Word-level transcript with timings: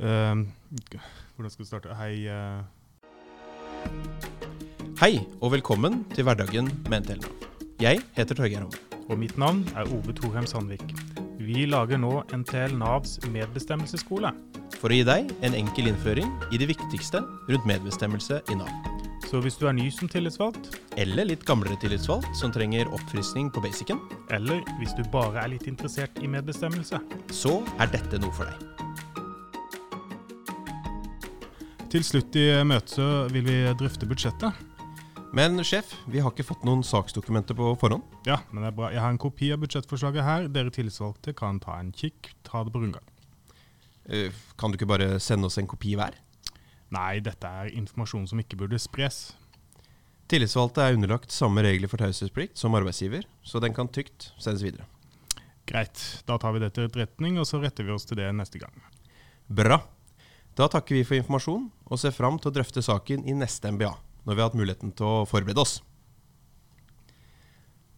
Uh, 0.00 0.42
hvordan 1.36 1.50
skal 1.50 1.62
vi 1.62 1.68
starte? 1.68 1.94
Hei. 1.94 2.26
Uh... 2.26 2.62
Hei, 5.00 5.20
og 5.40 5.52
velkommen 5.52 6.04
til 6.14 6.24
Hverdagen 6.26 6.70
med 6.90 7.00
NTL. 7.00 7.22
Jeg 7.80 8.00
heter 8.16 8.34
Torgeir 8.34 8.60
Homme. 8.64 8.78
Og 9.08 9.18
mitt 9.18 9.38
navn 9.38 9.62
er 9.76 9.86
Ove 9.92 10.12
Thorheim 10.16 10.46
Sandvik. 10.46 10.82
Vi 11.38 11.66
lager 11.66 12.00
nå 12.00 12.22
NTL 12.32 12.74
Navs 12.78 13.20
medbestemmelsesskole. 13.30 14.32
For 14.80 14.90
å 14.90 14.98
gi 14.98 15.04
deg 15.06 15.30
en 15.46 15.54
enkel 15.54 15.90
innføring 15.90 16.30
i 16.50 16.58
det 16.58 16.70
viktigste 16.72 17.20
rundt 17.50 17.68
medbestemmelse 17.68 18.40
i 18.50 18.58
Nav. 18.58 18.72
Så 19.28 19.40
hvis 19.44 19.58
du 19.60 19.66
er 19.68 19.76
ny 19.76 19.88
som 19.94 20.08
tillitsvalgt, 20.10 20.74
eller 21.00 21.28
litt 21.30 21.44
gamlere 21.46 21.78
tillitsvalgt 21.82 22.34
som 22.38 22.52
trenger 22.54 22.90
oppfriskning 22.94 23.50
på 23.52 23.62
basicen, 23.64 24.02
eller 24.34 24.62
hvis 24.80 24.94
du 24.98 25.04
bare 25.12 25.42
er 25.42 25.54
litt 25.54 25.68
interessert 25.70 26.18
i 26.22 26.30
medbestemmelse, 26.30 27.00
så 27.34 27.60
er 27.78 27.94
dette 27.94 28.22
noe 28.22 28.34
for 28.36 28.50
deg. 28.50 28.83
Til 31.94 32.02
slutt 32.02 32.34
i 32.34 32.48
møtet 32.66 33.28
vil 33.30 33.44
vi 33.46 33.52
drøfte 33.78 34.06
budsjettet. 34.10 34.56
Men 35.30 35.60
sjef, 35.62 35.92
vi 36.10 36.18
har 36.18 36.32
ikke 36.34 36.46
fått 36.48 36.64
noen 36.66 36.80
saksdokumenter 36.82 37.54
på 37.54 37.68
forhånd. 37.78 38.02
Ja, 38.26 38.40
men 38.50 38.64
det 38.64 38.72
er 38.72 38.74
bra. 38.80 38.88
Jeg 38.90 38.98
har 38.98 39.14
en 39.14 39.20
kopi 39.22 39.52
av 39.54 39.60
budsjettforslaget 39.62 40.26
her. 40.26 40.48
Dere 40.50 40.74
tillitsvalgte 40.74 41.36
kan 41.38 41.62
ta 41.62 41.76
en 41.78 41.94
kikk, 41.94 42.32
ta 42.42 42.64
det 42.66 42.74
på 42.74 42.82
rundgang. 42.82 43.06
Uh, 44.10 44.34
kan 44.58 44.74
du 44.74 44.80
ikke 44.80 44.90
bare 44.90 45.20
sende 45.22 45.46
oss 45.46 45.60
en 45.62 45.70
kopi 45.70 45.94
hver? 45.94 46.18
Nei, 46.98 47.22
dette 47.22 47.54
er 47.62 47.70
informasjon 47.78 48.26
som 48.32 48.42
ikke 48.42 48.58
burde 48.64 48.82
spres. 48.82 49.22
Tillitsvalgte 50.26 50.82
er 50.82 50.98
underlagt 50.98 51.30
samme 51.30 51.62
regler 51.62 51.94
for 51.94 52.02
taushetsplikt 52.02 52.58
som 52.58 52.74
arbeidsgiver, 52.74 53.22
så 53.46 53.62
den 53.62 53.78
kan 53.78 53.86
trygt 53.86 54.32
sendes 54.34 54.66
videre. 54.66 54.90
Greit, 55.70 56.02
da 56.26 56.42
tar 56.42 56.58
vi 56.58 56.66
det 56.66 56.74
til 56.74 56.90
etterretning, 56.90 57.38
og 57.38 57.46
så 57.46 57.62
retter 57.62 57.86
vi 57.86 57.94
oss 57.94 58.10
til 58.10 58.18
det 58.18 58.34
neste 58.34 58.66
gang. 58.66 58.82
Bra. 59.46 59.84
Da 60.54 60.68
takker 60.70 60.94
vi 60.94 61.02
for 61.06 61.18
informasjon, 61.18 61.66
og 61.90 61.98
ser 61.98 62.14
fram 62.14 62.36
til 62.38 62.52
å 62.52 62.54
drøfte 62.54 62.82
saken 62.84 63.24
i 63.26 63.34
neste 63.34 63.72
MBA, 63.74 63.90
når 64.22 64.36
vi 64.36 64.42
har 64.42 64.50
hatt 64.50 64.58
muligheten 64.58 64.92
til 64.94 65.08
å 65.08 65.26
forberede 65.26 65.62
oss. 65.64 65.80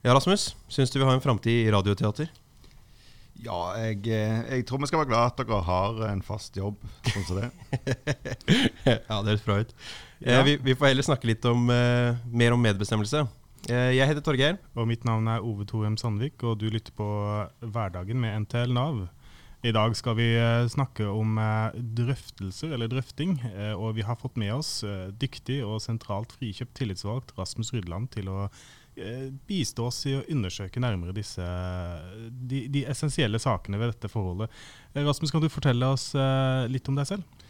Ja, 0.01 0.15
Rasmus, 0.15 0.55
syns 0.73 0.93
du 0.93 0.97
vi 1.01 1.05
har 1.05 1.13
en 1.13 1.25
framtid 1.25 1.67
i 1.67 1.71
radioteater? 1.75 2.31
Ja, 3.45 3.59
jeg, 3.77 4.07
eh, 4.09 4.39
jeg, 4.55 4.65
tror 4.65 4.81
vi 4.81 4.89
skal 4.89 5.03
være 5.03 5.11
glad 5.11 5.35
at 5.35 5.41
dere 5.43 5.59
har 5.67 5.99
en 6.09 6.23
fast 6.25 6.57
jobb 6.57 6.79
sånn 7.11 7.27
som 7.29 7.41
det. 7.43 7.51
ja, 8.87 9.19
det 9.19 9.35
høres 9.35 9.45
bra 9.45 9.59
ut. 9.61 9.75
Ja. 10.25 10.41
Vi, 10.47 10.57
vi, 10.57 10.77
får 10.79 10.95
heller 10.95 11.05
snakke 11.05 11.29
litt 11.29 11.45
om, 11.51 11.69
uh, 11.69 12.17
mer 12.33 12.57
om 12.57 12.65
medbestemmelse. 12.65 13.27
Uh, 13.67 13.91
jeg 13.93 14.09
heter 14.09 14.25
Torgeir. 14.25 14.57
Og 14.79 14.89
mitt 14.89 15.05
navn 15.05 15.29
er 15.29 15.45
Ove 15.45 15.69
Thorheim 15.69 15.99
Sandvik, 16.01 16.41
og 16.47 16.57
du 16.63 16.71
lytter 16.73 16.97
på 16.97 17.11
Hverdagen 17.61 18.23
med 18.23 18.47
NTL 18.47 18.73
Nav. 18.73 19.05
I 19.65 19.73
dag 19.73 19.97
skal 19.99 20.15
vi 20.19 20.27
snakke 20.71 21.07
om 21.09 21.39
drøftelser, 21.75 22.75
eller 22.77 22.91
drøfting. 22.93 23.39
Og 23.81 23.97
vi 23.97 24.05
har 24.07 24.19
fått 24.21 24.37
med 24.39 24.53
oss 24.55 24.85
dyktig 25.19 25.63
og 25.67 25.81
sentralt 25.83 26.35
frikjøpt 26.37 26.77
tillitsvalgt 26.77 27.33
Rasmus 27.39 27.73
Rydland 27.75 28.13
til 28.15 28.29
å 28.31 28.45
Eh, 28.97 29.29
bistå 29.45 29.91
oss 29.91 29.99
i 30.09 30.15
å 30.17 30.23
undersøke 30.33 30.81
nærmere 30.81 31.13
disse, 31.13 31.45
de, 32.49 32.63
de, 32.73 32.81
essensielle 32.89 33.37
sakene 33.43 33.77
ved 33.77 33.91
dette 33.93 34.09
forholdet. 34.09 34.53
Eh, 34.95 35.03
Rasmus, 35.05 35.33
kan 35.35 35.45
du 35.45 35.51
fortelle 35.53 35.91
oss 35.93 36.15
eh, 36.17 36.65
litt 36.73 36.89
om 36.89 36.97
deg 36.97 37.11
selv? 37.11 37.43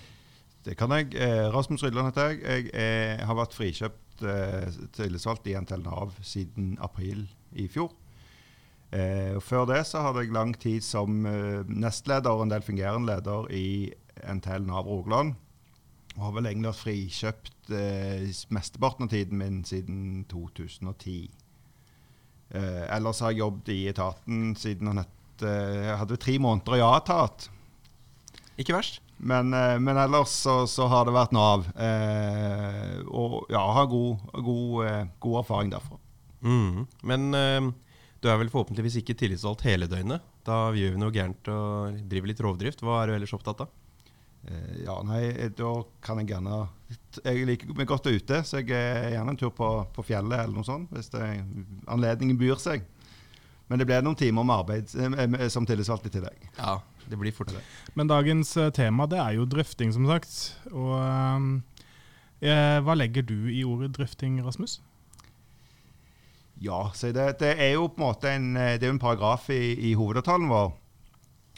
Det 0.66 0.74
kan 0.74 0.90
jeg. 0.90 1.12
Rasmus 1.54 1.84
Rydland 1.86 2.10
heter 2.10 2.32
jeg. 2.34 2.72
Jeg 2.74 3.28
har 3.28 3.38
vært 3.38 3.54
frikjøpt 3.54 4.24
eh, 4.26 4.80
tillitsvalgt 4.98 5.46
i 5.46 5.54
NTL 5.54 5.84
Nav 5.84 6.16
siden 6.26 6.74
april 6.82 7.22
i 7.54 7.68
fjor. 7.70 7.94
Eh, 8.94 9.38
før 9.42 9.66
det 9.66 9.80
så 9.88 10.04
hadde 10.04 10.22
jeg 10.22 10.34
lang 10.34 10.52
tid 10.62 10.84
som 10.84 11.24
eh, 11.26 11.66
nestleder 11.66 12.36
og 12.36 12.46
en 12.46 12.52
del 12.52 12.62
fungerende 12.62 13.16
leder 13.16 13.50
i 13.50 13.66
NTL 14.22 14.66
Nav 14.68 14.86
Rogaland. 14.86 15.34
Og 16.16 16.22
har 16.22 16.36
vel 16.36 16.48
egentlig 16.48 16.70
vært 16.70 16.84
frikjøpt 16.84 17.72
eh, 17.76 18.28
mesteparten 18.54 19.08
av 19.08 19.12
tiden 19.12 19.42
min 19.42 19.58
siden 19.68 19.98
2010. 20.30 21.26
Eh, 22.54 22.84
ellers 22.94 23.20
har 23.20 23.34
jeg 23.34 23.42
jobbet 23.42 23.72
i 23.74 23.80
etaten 23.90 24.54
siden 24.56 24.92
han 24.92 25.02
het 25.02 25.42
eh, 25.42 25.88
Jeg 25.90 25.98
hadde 26.04 26.20
tre 26.22 26.38
måneder 26.38 26.78
i 26.78 26.84
A-etat. 26.86 27.50
Ikke 28.56 28.78
verst. 28.78 29.02
Men, 29.18 29.52
eh, 29.52 29.76
men 29.82 29.98
ellers 29.98 30.32
så, 30.46 30.62
så, 30.70 30.86
har 30.92 31.08
det 31.08 31.16
vært 31.16 31.34
Nav. 31.36 31.66
Eh, 31.74 33.02
og 33.10 33.50
ja, 33.52 33.64
har 33.76 33.90
god, 33.90 34.24
god, 34.46 35.10
god 35.20 35.40
erfaring 35.42 35.74
derfra. 35.74 35.98
Mm. 36.46 36.86
Men 37.02 37.74
du 38.22 38.30
er 38.30 38.38
vel 38.40 38.50
forhåpentligvis 38.52 39.00
ikke 39.02 39.16
tillitsvalgt 39.18 39.66
hele 39.68 39.88
døgnet? 39.90 40.24
Da 40.46 40.70
gjør 40.76 40.94
vi 40.94 41.02
noe 41.02 41.14
gærent 41.14 41.50
og 41.52 41.98
driver 42.10 42.32
litt 42.32 42.42
rovdrift. 42.44 42.84
Hva 42.84 43.02
er 43.02 43.10
du 43.10 43.16
ellers 43.18 43.34
opptatt 43.36 43.64
av? 43.66 43.74
Eh, 44.46 44.82
ja, 44.86 44.96
nei, 45.06 45.22
da 45.58 45.70
kan 46.04 46.20
jeg 46.20 46.30
gjerne 46.30 46.60
Jeg 47.24 47.46
liker 47.48 47.72
meg 47.74 47.88
godt 47.90 48.06
ute, 48.06 48.42
så 48.46 48.60
jeg 48.60 48.70
er 48.76 49.16
gjerne 49.16 49.34
en 49.34 49.40
tur 49.40 49.50
på, 49.54 49.70
på 49.94 50.04
fjellet 50.06 50.38
eller 50.38 50.54
noe 50.54 50.66
sånt, 50.66 50.92
hvis 50.94 51.10
det, 51.14 51.22
anledningen 51.90 52.38
byr 52.38 52.60
seg. 52.62 52.84
Men 53.66 53.82
det 53.82 53.88
ble 53.88 53.98
noen 54.04 54.18
timer 54.18 54.46
med 54.46 54.60
arbeid 54.60 54.92
eh, 54.94 55.48
som 55.50 55.66
tillitsvalgt 55.66 56.06
i 56.06 56.14
tillegg. 56.14 56.50
Ja, 56.60 56.78
det 57.10 57.18
blir 57.18 57.34
fort 57.34 57.50
det. 57.50 57.62
Men 57.98 58.10
dagens 58.10 58.54
eh, 58.60 58.70
tema 58.74 59.08
det 59.10 59.18
er 59.22 59.38
jo 59.40 59.48
drøfting, 59.50 59.90
som 59.94 60.06
sagt. 60.06 60.36
Og 60.70 60.94
eh, 62.46 62.78
Hva 62.86 62.98
legger 62.98 63.26
du 63.26 63.50
i 63.50 63.64
ordet 63.66 63.90
drøfting, 63.98 64.38
Rasmus? 64.46 64.78
Ja, 66.62 66.90
så 66.94 67.12
det, 67.12 67.38
det, 67.40 67.52
er 67.60 67.74
jo 67.74 67.86
på 67.92 68.00
en 68.00 68.06
måte 68.06 68.32
en, 68.32 68.54
det 68.56 68.82
er 68.82 68.92
en 68.94 69.02
paragraf 69.02 69.50
i, 69.52 69.74
i 69.90 69.94
hovedavtalen 69.94 70.48
vår 70.48 70.72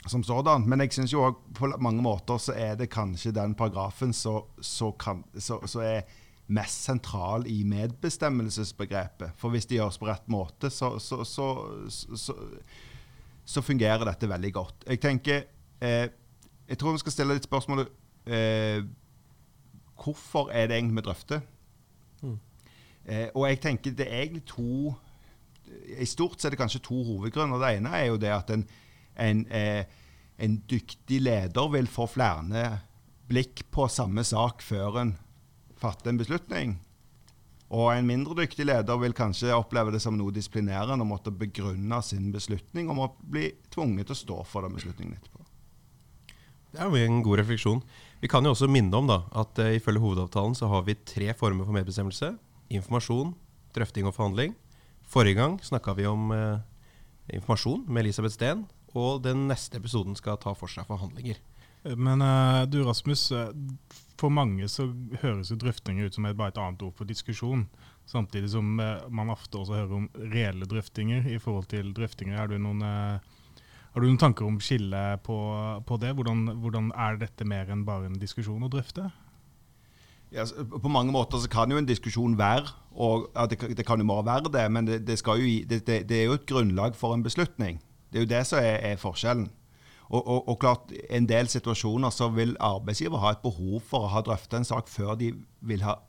som 0.07 0.23
sådan. 0.23 0.67
Men 0.69 0.83
jeg 0.83 0.93
syns 0.93 1.13
jo 1.13 1.27
på 1.55 1.69
mange 1.79 2.03
måter 2.03 2.39
så 2.41 2.55
er 2.55 2.75
det 2.79 2.91
kanskje 2.91 3.35
den 3.35 3.55
paragrafen 3.55 4.13
som 4.13 5.81
er 5.83 6.07
mest 6.49 6.87
sentral 6.87 7.45
i 7.47 7.63
medbestemmelsesbegrepet. 7.63 9.35
For 9.37 9.53
hvis 9.53 9.67
det 9.69 9.77
gjøres 9.77 9.99
på 10.01 10.09
rett 10.09 10.25
måte, 10.31 10.71
så, 10.73 10.95
så, 10.99 11.23
så, 11.25 12.35
så 13.45 13.61
fungerer 13.61 14.07
dette 14.07 14.29
veldig 14.29 14.53
godt. 14.53 14.87
Jeg 14.87 15.01
tenker 15.01 15.43
eh, 15.81 16.07
Jeg 16.69 16.77
tror 16.77 16.93
vi 16.93 17.01
skal 17.01 17.13
stille 17.13 17.33
litt 17.33 17.47
spørsmål 17.47 17.87
eh, 18.29 18.83
Hvorfor 19.99 20.51
er 20.53 20.67
det 20.69 20.77
egentlig 20.77 21.01
vi 21.01 21.05
drøfter? 21.09 21.41
Eh, 23.09 23.27
og 23.33 23.47
jeg 23.49 23.61
tenker 23.63 23.95
det 23.97 24.05
er 24.05 24.27
egentlig 24.27 24.45
to 24.49 24.93
I 25.99 26.05
stort 26.09 26.37
så 26.37 26.47
er 26.47 26.53
det 26.53 26.61
kanskje 26.61 26.81
to 26.85 26.97
hovedgrunner. 27.05 27.61
Det 27.61 27.73
ene 27.77 27.91
er 27.97 28.07
jo 28.09 28.21
det 28.21 28.31
at 28.33 28.53
en 28.53 28.63
en, 29.19 29.45
eh, 29.51 29.85
en 30.37 30.61
dyktig 30.69 31.21
leder 31.21 31.71
vil 31.73 31.87
få 31.91 32.07
flere 32.09 32.67
blikk 33.29 33.65
på 33.71 33.87
samme 33.91 34.23
sak 34.25 34.63
før 34.65 35.01
en 35.01 35.17
fatter 35.79 36.11
en 36.11 36.21
beslutning. 36.21 36.77
Og 37.69 37.91
en 37.93 38.07
mindre 38.07 38.33
dyktig 38.39 38.65
leder 38.65 38.97
vil 38.97 39.13
kanskje 39.13 39.53
oppleve 39.53 39.93
det 39.93 40.01
som 40.01 40.17
noe 40.17 40.33
disiplinerende 40.33 41.05
å 41.05 41.09
måtte 41.09 41.33
begrunne 41.35 42.01
sin 42.01 42.31
beslutning 42.33 42.89
om 42.89 43.03
å 43.03 43.11
bli 43.21 43.51
tvunget 43.69 44.09
til 44.09 44.15
å 44.15 44.21
stå 44.23 44.39
for 44.49 44.65
den 44.65 44.73
beslutningen 44.79 45.19
etterpå. 45.19 45.45
Det 46.69 46.81
er 46.81 46.89
jo 46.89 47.01
en 47.01 47.21
god 47.25 47.41
refleksjon. 47.41 47.83
Vi 48.21 48.29
kan 48.29 48.45
jo 48.45 48.53
også 48.53 48.69
minne 48.69 48.97
om 48.97 49.07
da, 49.09 49.23
at 49.37 49.61
uh, 49.61 49.71
ifølge 49.73 50.01
hovedavtalen 50.01 50.57
så 50.57 50.69
har 50.69 50.83
vi 50.85 50.97
tre 50.97 51.31
former 51.37 51.65
for 51.65 51.77
medbestemmelse. 51.77 52.33
Informasjon, 52.69 53.33
drøfting 53.75 54.07
og 54.09 54.15
forhandling. 54.17 54.55
Forrige 55.09 55.39
gang 55.39 55.59
snakka 55.65 55.95
vi 55.97 56.05
om 56.09 56.29
eh, 56.35 56.59
informasjon 57.33 57.85
med 57.87 58.05
Elisabeth 58.05 58.37
Steen. 58.37 58.67
Og 58.97 59.21
den 59.21 59.47
neste 59.49 59.77
episoden 59.77 60.17
skal 60.17 60.39
ta 60.41 60.55
for 60.57 60.71
seg 60.71 60.87
forhandlinger. 60.89 61.37
Men 61.83 62.21
eh, 62.21 62.65
du 62.69 62.83
Rasmus, 62.83 63.31
eh, 63.31 63.51
for 64.19 64.33
mange 64.33 64.67
så 64.67 64.89
høres 65.21 65.51
jo 65.51 65.59
drøftinger 65.59 66.09
ut 66.09 66.17
som 66.17 66.27
et, 66.27 66.37
bare 66.37 66.53
et 66.53 66.59
annet 66.61 66.83
ord 66.83 66.95
for 66.97 67.07
diskusjon. 67.07 67.67
Samtidig 68.09 68.51
som 68.51 68.79
eh, 68.83 69.05
man 69.13 69.31
ofte 69.31 69.61
også 69.61 69.77
hører 69.77 69.95
om 70.01 70.09
reelle 70.33 70.67
drøftinger 70.67 71.29
i 71.31 71.39
forhold 71.39 71.69
til 71.71 71.93
drøftinger. 71.95 72.41
Har 72.41 72.51
du 72.51 72.57
noen, 72.59 72.83
har 72.83 74.01
du 74.01 74.07
noen 74.07 74.19
tanker 74.21 74.49
om 74.49 74.59
skillet 74.63 75.23
på, 75.23 75.39
på, 75.87 76.01
det? 76.01 76.13
Hvordan, 76.17 76.45
hvordan, 76.59 76.91
er 76.97 77.21
dette 77.21 77.47
mer 77.47 77.71
enn 77.71 77.87
bare 77.87 78.09
en 78.09 78.19
diskusjon 78.19 78.65
å 78.65 78.71
drøfte? 78.71 79.07
Ja, 80.31 80.45
på 80.81 80.91
mange 80.93 81.11
måter 81.11 81.41
så 81.41 81.49
kan 81.49 81.71
jo 81.71 81.79
en 81.79 81.87
diskusjon 81.89 82.35
være, 82.37 82.69
og 82.93 83.31
ja, 83.33 83.47
det, 83.49 83.77
det, 83.77 83.85
kan 83.85 84.01
jo 84.01 84.05
bare 84.05 84.25
være 84.25 84.51
det, 84.53 84.65
men 84.71 84.87
det, 84.87 84.99
det, 85.07 85.21
jo, 85.25 85.79
det 85.87 86.11
er 86.11 86.27
jo 86.27 86.35
et 86.37 86.45
grunnlag 86.45 86.95
for 86.95 87.15
en 87.15 87.23
beslutning. 87.25 87.79
Det 88.11 88.19
er 88.19 88.25
jo 88.25 88.29
det 88.29 88.43
som 88.47 88.59
er, 88.61 88.77
er 88.91 89.01
forskjellen. 89.01 89.49
Og, 90.09 90.21
og, 90.27 90.49
og, 90.49 90.55
klart, 90.59 90.93
en 91.09 91.27
del 91.29 91.49
situasjoner 91.49 92.09
så 92.13 92.29
vil 92.33 92.55
arbeidsgiver 92.59 93.21
ha 93.21 93.33
et 93.35 93.43
behov 93.43 93.81
for 93.85 94.05
å 94.05 94.13
ha 94.13 94.23
drøfta 94.25 94.57
en 94.57 94.65
sak 94.65 94.89
før 94.89 95.13
de 95.19 95.31
vil 95.65 95.85
ha 95.85 95.99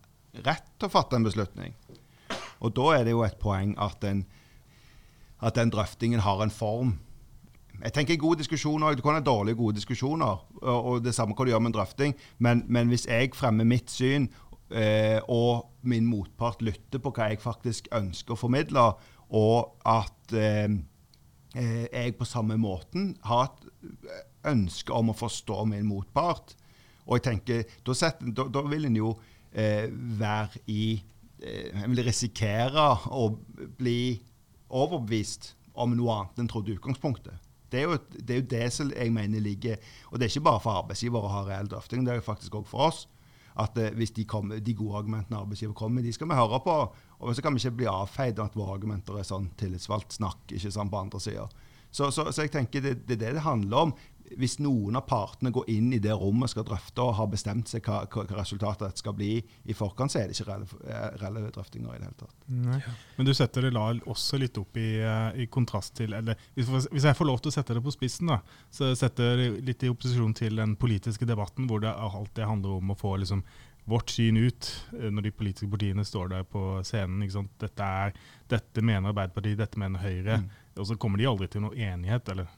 rett 0.47 0.69
til 0.79 0.89
å 0.89 0.93
fatte 0.93 1.19
en 1.19 1.27
beslutning. 1.27 1.75
Og 2.65 2.73
da 2.77 2.95
er 2.97 3.05
det 3.05 3.13
jo 3.13 3.25
et 3.27 3.37
poeng 3.41 3.75
at 3.81 4.01
den, 4.05 4.25
at 5.41 5.57
den 5.57 5.73
drøftingen 5.73 6.25
har 6.25 6.41
en 6.45 6.53
form. 6.53 6.95
Jeg 7.81 7.93
tenker 7.97 8.17
gode 8.21 8.39
diskusjoner, 8.43 8.95
Du 8.95 9.03
kan 9.03 9.17
ha 9.17 9.21
dårlige 9.21 9.57
gode 9.57 9.77
diskusjoner, 9.77 10.45
og, 10.63 11.05
det 11.05 11.15
samme 11.15 11.35
hva 11.35 11.45
du 11.45 11.51
gjør 11.51 11.63
med 11.65 11.73
en 11.73 11.79
drøfting. 11.79 12.15
Men, 12.39 12.65
men 12.69 12.89
hvis 12.89 13.07
jeg 13.09 13.33
fremmer 13.35 13.65
mitt 13.65 13.91
syn, 13.91 14.29
eh, 14.71 15.21
og 15.29 15.71
min 15.83 16.07
motpart 16.07 16.63
lytter 16.63 17.01
på 17.01 17.13
hva 17.17 17.31
jeg 17.31 17.41
faktisk 17.41 17.89
ønsker 17.97 18.37
å 18.37 18.41
formidle, 18.41 18.85
og 19.31 19.81
at 19.89 20.35
eh, 20.37 20.69
eh, 21.57 21.87
jeg 21.89 22.17
på 22.19 22.29
samme 22.29 22.59
måten 22.61 23.15
har 23.25 23.49
et 23.49 23.69
ønske 24.51 24.93
om 24.93 25.13
å 25.13 25.17
forstå 25.17 25.65
min 25.71 25.89
motpart, 25.89 26.57
Og 27.07 27.17
jeg 27.17 27.23
tenker, 27.25 27.63
da, 27.83 27.95
setter, 27.97 28.29
da, 28.31 28.45
da 28.53 28.61
vil 28.69 28.85
en 28.87 28.97
jo 28.97 29.15
eh, 29.53 29.89
være 29.91 30.61
i 30.71 31.01
eh, 31.43 31.83
En 31.83 31.91
vil 31.91 32.05
risikere 32.07 32.85
å 33.11 33.25
bli 33.79 34.21
overbevist 34.69 35.55
om 35.75 35.97
noe 35.97 36.19
annet 36.21 36.39
enn 36.39 36.51
trodde 36.51 36.77
utgangspunktet. 36.77 37.50
Det 37.71 37.81
er, 37.81 37.87
jo, 37.87 37.99
det 38.13 38.35
er 38.35 38.41
jo 38.41 38.49
det 38.51 38.67
som 38.75 38.91
jeg 38.91 39.13
mener 39.15 39.41
ligger 39.41 39.77
Og 40.11 40.19
det 40.19 40.27
er 40.27 40.33
ikke 40.33 40.49
bare 40.49 40.63
for 40.65 40.81
arbeidsgiver 40.83 41.23
å 41.23 41.31
ha 41.31 41.43
reell 41.47 41.71
drøfting, 41.71 42.05
det 42.07 42.17
er 42.17 42.25
faktisk 42.25 42.59
òg 42.59 42.67
for 42.71 42.91
oss. 42.91 43.05
At 43.61 43.79
eh, 43.79 43.93
hvis 43.99 44.15
de, 44.17 44.25
kommer, 44.29 44.61
de, 44.63 44.75
gode 44.75 44.99
argumentene 45.03 45.39
arbeidsgiver 45.41 45.75
kommer 45.77 46.01
med, 46.01 46.09
de 46.09 46.15
skal 46.15 46.31
vi 46.31 46.39
høre 46.39 46.61
på. 46.65 46.77
Og 47.21 47.35
så 47.37 47.43
kan 47.45 47.55
vi 47.55 47.63
ikke 47.63 47.79
bli 47.83 47.91
avfeid 47.91 48.39
av 48.39 48.51
at 48.51 48.59
våre 48.59 48.77
argumenter 48.79 49.19
er 49.19 49.27
sånn 49.27 49.51
tillitsvalgt 49.61 50.17
snakk 50.17 50.55
ikke 50.55 50.73
sant, 50.73 50.93
på 50.93 51.03
andre 51.03 51.21
sida. 51.23 51.49
Så, 51.91 52.11
så, 52.15 52.29
så, 52.31 52.45
jeg 52.45 52.55
tenker 52.55 52.85
det, 52.85 52.95
det 53.09 53.19
er 53.19 53.23
det 53.25 53.35
det 53.39 53.47
handler 53.47 53.89
om 53.89 53.95
hvis 54.39 54.59
noen 54.63 54.99
av 54.99 55.07
partene 55.09 55.51
går 55.55 55.69
inn 55.73 55.91
i 55.97 56.01
det 56.03 56.13
rommet 56.15 56.47
og 56.47 56.53
skal 56.53 56.67
drøfte 56.69 57.03
og 57.03 57.17
har 57.19 57.29
bestemt 57.33 57.71
seg 57.71 57.87
hva, 57.87 58.03
hva 58.11 58.25
resultatet 58.39 59.01
skal 59.01 59.15
bli 59.17 59.33
i 59.41 59.77
forkant, 59.77 60.13
så 60.13 60.21
er 60.21 60.31
det 60.31 60.37
ikke 60.37 60.59
reelle, 61.21 61.45
eh, 61.47 61.51
drøftinger 61.55 61.95
i 61.95 61.99
det 61.99 62.09
hele 62.09 62.19
tatt. 62.21 62.37
Nei. 62.51 62.81
Men 63.17 63.29
du 63.29 63.33
setter 63.37 63.67
det 63.67 63.73
også 63.75 64.41
litt 64.41 64.61
opp 64.61 64.79
i, 64.81 64.91
eh, 65.03 65.41
i 65.43 65.49
kontrast 65.51 65.97
til 65.99 66.15
eller 66.17 66.39
hvis, 66.55 66.69
hvis, 66.69 67.09
jeg 67.09 67.19
får 67.19 67.31
lov 67.31 67.41
til 67.43 67.51
å 67.53 67.57
sette 67.57 67.77
det 67.77 67.83
på 67.85 67.95
spissen, 67.95 68.31
da, 68.31 68.41
så 68.71 68.93
setter 68.99 69.41
det 69.41 69.51
litt 69.67 69.83
i 69.83 69.91
opposisjon 69.91 70.37
til 70.37 70.63
den 70.63 70.77
politiske 70.81 71.27
debatten, 71.27 71.69
hvor 71.71 71.83
det 71.83 71.95
det 72.35 72.47
handler 72.47 72.79
om 72.79 72.93
å 72.93 72.99
få 72.99 73.17
liksom, 73.21 73.43
vårt 73.91 74.11
syn 74.15 74.39
ut 74.39 74.71
eh, 74.99 75.11
når 75.11 75.29
de 75.29 75.35
politiske 75.35 75.71
partiene 75.71 76.07
står 76.07 76.33
der 76.35 76.47
på 76.49 76.65
scenen. 76.87 77.27
Dette, 77.61 77.87
er, 77.87 78.15
dette, 78.51 78.85
mener 78.85 79.11
Arbeiderpartiet, 79.11 79.59
dette 79.61 79.81
mener 79.81 80.03
Høyre. 80.03 80.41
Mm. 80.43 80.51
Og 80.79 80.89
så 80.89 80.97
kommer 81.01 81.21
de 81.21 81.29
aldri 81.29 81.49
til 81.51 81.65
noen 81.65 81.79
enighet. 81.91 82.29
eller 82.29 82.51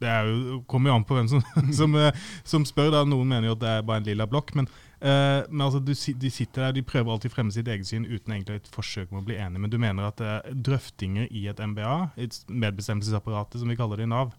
det 0.00 0.10
jo, 0.28 0.60
kommer 0.70 0.92
jo 0.92 0.96
an 0.98 1.06
på 1.06 1.16
hvem 1.18 1.28
som, 1.30 1.42
som, 1.80 1.94
eh, 1.98 2.26
som, 2.46 2.66
spør. 2.66 2.92
da, 2.94 3.04
Noen 3.08 3.28
mener 3.30 3.50
jo 3.50 3.56
at 3.56 3.62
det 3.62 3.70
er 3.72 3.86
bare 3.86 4.02
en 4.02 4.08
lilla 4.08 4.28
blokk. 4.30 4.54
Men, 4.58 4.68
uh, 5.02 5.44
men 5.50 5.64
altså, 5.66 5.80
du, 5.82 5.92
de 5.92 6.32
sitter 6.32 6.68
der, 6.68 6.76
de 6.76 6.84
prøver 6.86 7.12
alltid 7.12 7.32
å 7.32 7.34
fremme 7.34 7.54
sitt 7.54 7.70
eget 7.70 7.88
syn 7.88 8.06
uten 8.06 8.36
egentlig 8.36 8.60
et 8.62 8.70
forsøk 8.74 9.12
med 9.12 9.22
å 9.22 9.28
bli 9.28 9.38
enig. 9.42 9.62
Men 9.64 9.72
du 9.72 9.78
mener 9.82 10.10
at 10.10 10.22
uh, 10.22 10.50
drøftinger 10.52 11.30
i 11.30 11.46
et 11.50 11.62
MBA, 11.62 11.96
et 12.16 12.42
medbestemmelsesapparatet 12.48 13.62
som 13.62 13.72
vi 13.72 13.78
kaller 13.78 14.00
det 14.00 14.08
i 14.08 14.12
Nav, 14.12 14.36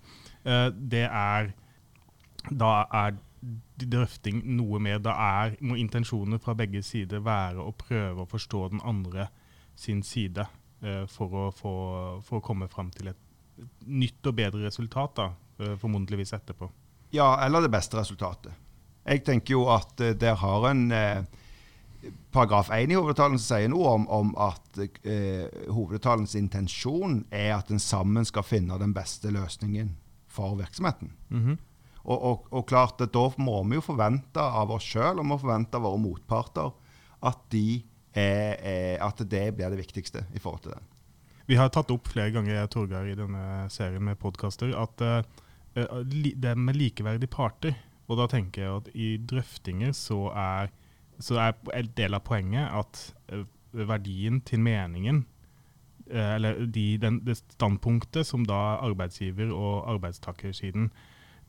uh, 0.47 0.69
det 0.71 1.07
er 1.07 1.51
Da 2.49 2.85
er 2.95 3.17
drøfting 3.79 4.41
noe 4.55 4.79
mer 4.83 4.99
Da 5.03 5.11
er, 5.15 5.53
må 5.63 5.77
intensjonene 5.79 6.39
fra 6.43 6.55
begge 6.55 6.81
sider 6.83 7.21
være 7.23 7.63
å 7.63 7.75
prøve 7.75 8.23
å 8.23 8.27
forstå 8.27 8.63
den 8.73 8.81
andre 8.83 9.29
sin 9.79 10.01
side 10.03 10.43
for 11.11 11.35
å, 11.35 11.43
for, 11.55 12.19
for 12.23 12.39
å 12.39 12.43
komme 12.43 12.67
fram 12.71 12.87
til 12.95 13.11
et 13.11 13.19
nytt 13.87 14.27
og 14.27 14.35
bedre 14.35 14.63
resultat, 14.63 15.15
da, 15.19 15.27
Eh, 15.29 15.48
formodentligvis 15.59 16.33
etterpå. 16.33 16.69
Ja, 17.15 17.45
eller 17.45 17.61
det 17.65 17.71
beste 17.73 17.97
resultatet. 17.97 18.53
Jeg 19.09 19.23
tenker 19.25 19.55
jo 19.55 19.67
at 19.73 19.95
uh, 20.01 20.13
der 20.17 20.37
har 20.39 20.67
en 20.69 20.91
uh, 20.91 21.23
paragraf 22.31 22.69
1 22.73 22.91
i 22.91 22.97
hovedavtalen 22.97 23.41
sier 23.41 23.71
noe 23.71 23.95
om, 23.97 24.05
om 24.13 24.29
at 24.39 24.77
eh, 24.79 25.49
hovedavtalens 25.67 26.35
intensjon 26.39 27.23
er 27.35 27.57
at 27.57 27.71
en 27.73 27.81
sammen 27.83 28.27
skal 28.27 28.45
finne 28.47 28.77
den 28.79 28.93
beste 28.95 29.31
løsningen 29.33 29.95
for 30.29 30.55
virksomheten. 30.55 31.11
Mm 31.27 31.41
-hmm. 31.45 31.57
og, 32.03 32.23
og, 32.23 32.45
og, 32.51 32.65
klart 32.65 33.01
at 33.01 33.13
da 33.13 33.31
må 33.37 33.63
vi 33.63 33.75
jo 33.75 33.81
forvente 33.81 34.39
av 34.39 34.71
oss 34.71 34.83
sjøl 34.83 35.19
og 35.19 35.25
må 35.25 35.37
forvente 35.37 35.75
av 35.75 35.83
våre 35.83 35.97
motparter 35.97 36.71
at, 37.21 37.39
de 37.51 37.83
er, 38.13 38.55
er, 38.63 39.03
at 39.03 39.17
det 39.17 39.55
blir 39.55 39.69
det 39.69 39.77
viktigste 39.77 40.25
i 40.33 40.39
forhold 40.39 40.61
til 40.61 40.71
den. 40.71 40.83
Vi 41.47 41.55
har 41.55 41.69
tatt 41.69 41.91
opp 41.91 42.07
flere 42.07 42.31
ganger 42.31 42.67
Torgeir, 42.67 43.05
i 43.05 43.15
denne 43.15 43.69
serien 43.69 44.03
med 44.03 44.15
podkaster 44.15 44.71
at 44.77 45.01
Eh, 45.01 45.23
det 45.75 46.57
med 46.57 46.77
likeverdige 46.77 47.31
parter. 47.31 47.73
Og 48.09 48.17
da 48.17 48.25
tenker 48.27 48.63
jeg 48.63 48.75
at 48.75 48.87
i 48.97 49.09
drøftinger 49.29 49.91
så 49.93 50.31
er, 50.33 50.71
så 51.21 51.37
er 51.37 51.57
en 51.77 51.91
del 51.97 52.17
av 52.17 52.23
poenget 52.25 52.71
at 52.73 53.03
eh, 53.29 53.45
verdien 53.71 54.41
til 54.41 54.63
meningen 54.65 55.25
eh, 56.09 56.35
eller 56.35 56.65
de, 56.65 56.97
den, 56.97 57.19
det 57.25 57.37
standpunktet 57.37 58.25
som 58.25 58.47
da 58.49 58.79
arbeidsgiver- 58.81 59.53
og 59.53 59.91
arbeidstakersiden 59.93 60.89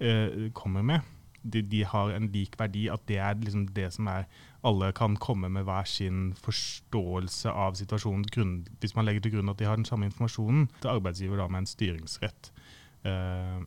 eh, 0.01 0.51
kommer 0.53 0.83
med, 0.83 1.01
de, 1.43 1.63
de, 1.63 1.85
har 1.85 2.13
en 2.13 2.29
lik 2.29 2.59
verdi. 2.61 2.87
At 2.93 3.07
det 3.09 3.17
er 3.19 3.41
liksom 3.41 3.67
det 3.77 3.93
som 3.95 4.07
er 4.13 4.29
Alle 4.63 4.93
kan 4.93 5.17
komme 5.17 5.49
med 5.49 5.65
hver 5.65 5.87
sin 5.89 6.35
forståelse 6.37 7.49
av 7.49 7.79
situasjonen. 7.81 8.27
Grunn, 8.29 8.67
hvis 8.81 8.93
man 8.93 9.07
legger 9.09 9.25
til 9.25 9.33
grunn 9.39 9.49
at 9.49 9.57
de 9.59 9.65
har 9.65 9.77
den 9.77 9.89
samme 9.89 10.05
informasjonen 10.05 10.69
til 10.83 10.89
arbeidsgiver 10.93 11.41
da 11.41 11.47
med 11.49 11.63
en 11.63 11.71
styringsrett. 11.71 12.51
Eh, 13.09 13.63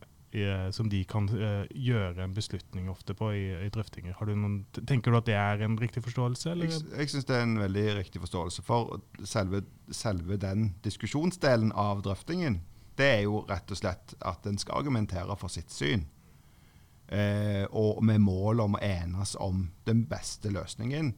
som 0.74 0.88
de 0.90 1.00
kan 1.06 1.28
uh, 1.30 1.62
gjøre 1.70 2.24
en 2.24 2.34
beslutning 2.34 2.88
ofte 2.90 3.14
på 3.14 3.30
i, 3.36 3.44
i 3.66 3.70
drøftinger. 3.72 4.16
Du 4.18 4.34
noen, 4.34 4.56
tenker 4.74 5.14
du 5.14 5.18
at 5.20 5.28
det 5.28 5.36
er 5.38 5.64
en 5.66 5.76
riktig 5.78 6.02
forståelse? 6.04 6.50
Eller? 6.52 6.72
Jeg, 6.72 6.82
jeg 6.90 7.12
syns 7.12 7.28
det 7.28 7.36
er 7.36 7.46
en 7.46 7.60
veldig 7.62 7.84
riktig 8.00 8.22
forståelse. 8.24 8.64
For 8.66 8.98
selve, 9.22 9.62
selve, 9.94 10.38
den 10.42 10.72
diskusjonsdelen 10.84 11.70
av 11.78 12.02
drøftingen, 12.06 12.60
det 12.98 13.10
er 13.18 13.22
jo 13.26 13.44
rett 13.48 13.70
og 13.70 13.78
slett 13.78 14.16
at 14.26 14.46
en 14.50 14.58
skal 14.58 14.82
argumentere 14.82 15.38
for 15.38 15.52
sitt 15.52 15.72
syn. 15.74 16.06
Eh, 17.08 17.64
og 17.70 18.00
med 18.04 18.22
mål 18.24 18.64
om 18.64 18.78
å 18.78 18.82
enes 18.82 19.34
om 19.42 19.66
den 19.86 20.04
beste 20.10 20.50
løsningen. 20.50 21.12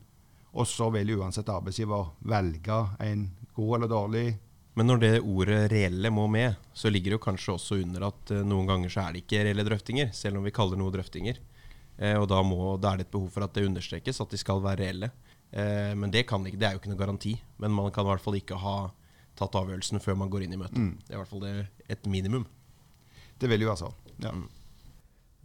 Og 0.56 0.68
så 0.68 0.88
vil 0.94 1.16
uansett 1.18 1.50
arbeidsgiver 1.52 2.14
velge 2.26 2.78
en 3.04 3.28
god 3.56 3.76
eller 3.76 3.92
dårlig 3.92 4.26
men 4.76 4.90
når 4.90 4.98
det 5.00 5.12
ordet 5.24 5.60
'reelle' 5.72 6.12
må 6.12 6.26
med, 6.28 6.56
så 6.76 6.90
ligger 6.92 7.14
det 7.14 7.16
jo 7.16 7.24
kanskje 7.24 7.54
også 7.54 7.78
under 7.80 8.10
at 8.10 8.32
uh, 8.34 8.42
noen 8.44 8.68
ganger 8.68 8.92
så 8.92 9.06
er 9.06 9.14
det 9.14 9.22
ikke 9.24 9.44
reelle 9.46 9.64
drøftinger, 9.64 10.10
selv 10.12 10.36
om 10.36 10.44
vi 10.44 10.52
kaller 10.52 10.76
noe 10.76 10.92
drøftinger. 10.92 11.40
Uh, 11.96 12.18
og 12.20 12.26
da, 12.28 12.42
må, 12.44 12.58
da, 12.76 12.92
er 12.92 13.00
det 13.00 13.06
et 13.06 13.14
behov 13.14 13.30
for 13.32 13.46
at 13.46 13.56
det 13.56 13.64
understrekes 13.64 14.20
at 14.20 14.34
de 14.34 14.40
skal 14.40 14.60
være 14.60 14.82
reelle. 14.84 15.10
Uh, 15.48 15.96
men 15.96 16.12
det, 16.12 16.26
kan 16.28 16.44
ikke, 16.44 16.60
det 16.60 16.68
er 16.68 16.76
jo 16.76 16.82
ikke 16.82 16.92
noe 16.92 17.00
garanti. 17.00 17.32
Men 17.56 17.72
man 17.72 17.88
kan 17.88 18.04
i 18.04 18.12
hvert 18.12 18.24
fall 18.26 18.36
ikke 18.36 18.60
ha 18.60 18.76
tatt 19.36 19.56
avgjørelsen 19.56 20.04
før 20.04 20.20
man 20.20 20.32
går 20.32 20.44
inn 20.44 20.58
i 20.58 20.60
møtet. 20.60 20.76
Mm. 20.76 20.92
Det 21.00 21.12
er 21.12 21.16
i 21.16 21.22
hvert 21.22 21.32
fall 21.32 21.44
det, 21.46 21.56
et 21.96 22.12
minimum. 22.12 22.44
Det 23.40 23.48
vil 23.48 23.64
jo 23.64 23.72
være 23.72 23.84
sånn. 23.86 23.98
Ja. 24.20 24.36
Mm. 24.36 24.46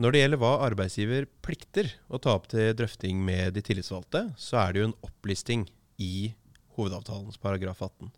Når 0.01 0.11
det 0.11 0.21
gjelder 0.25 0.39
hva 0.41 0.53
arbeidsgiver 0.65 1.27
plikter 1.45 1.95
å 2.11 2.19
ta 2.19 2.35
opp 2.35 2.51
til 2.51 2.71
drøfting 2.75 3.19
med 3.23 3.55
de 3.55 3.63
tillitsvalgte, 3.63 4.31
så 4.39 4.65
er 4.65 4.73
det 4.73 4.81
jo 4.81 4.91
en 4.91 5.01
opplisting 5.07 5.69
i 6.01 6.33
hovedavtalens 6.75 7.39
paragraf 7.39 7.83
18. 7.85 8.11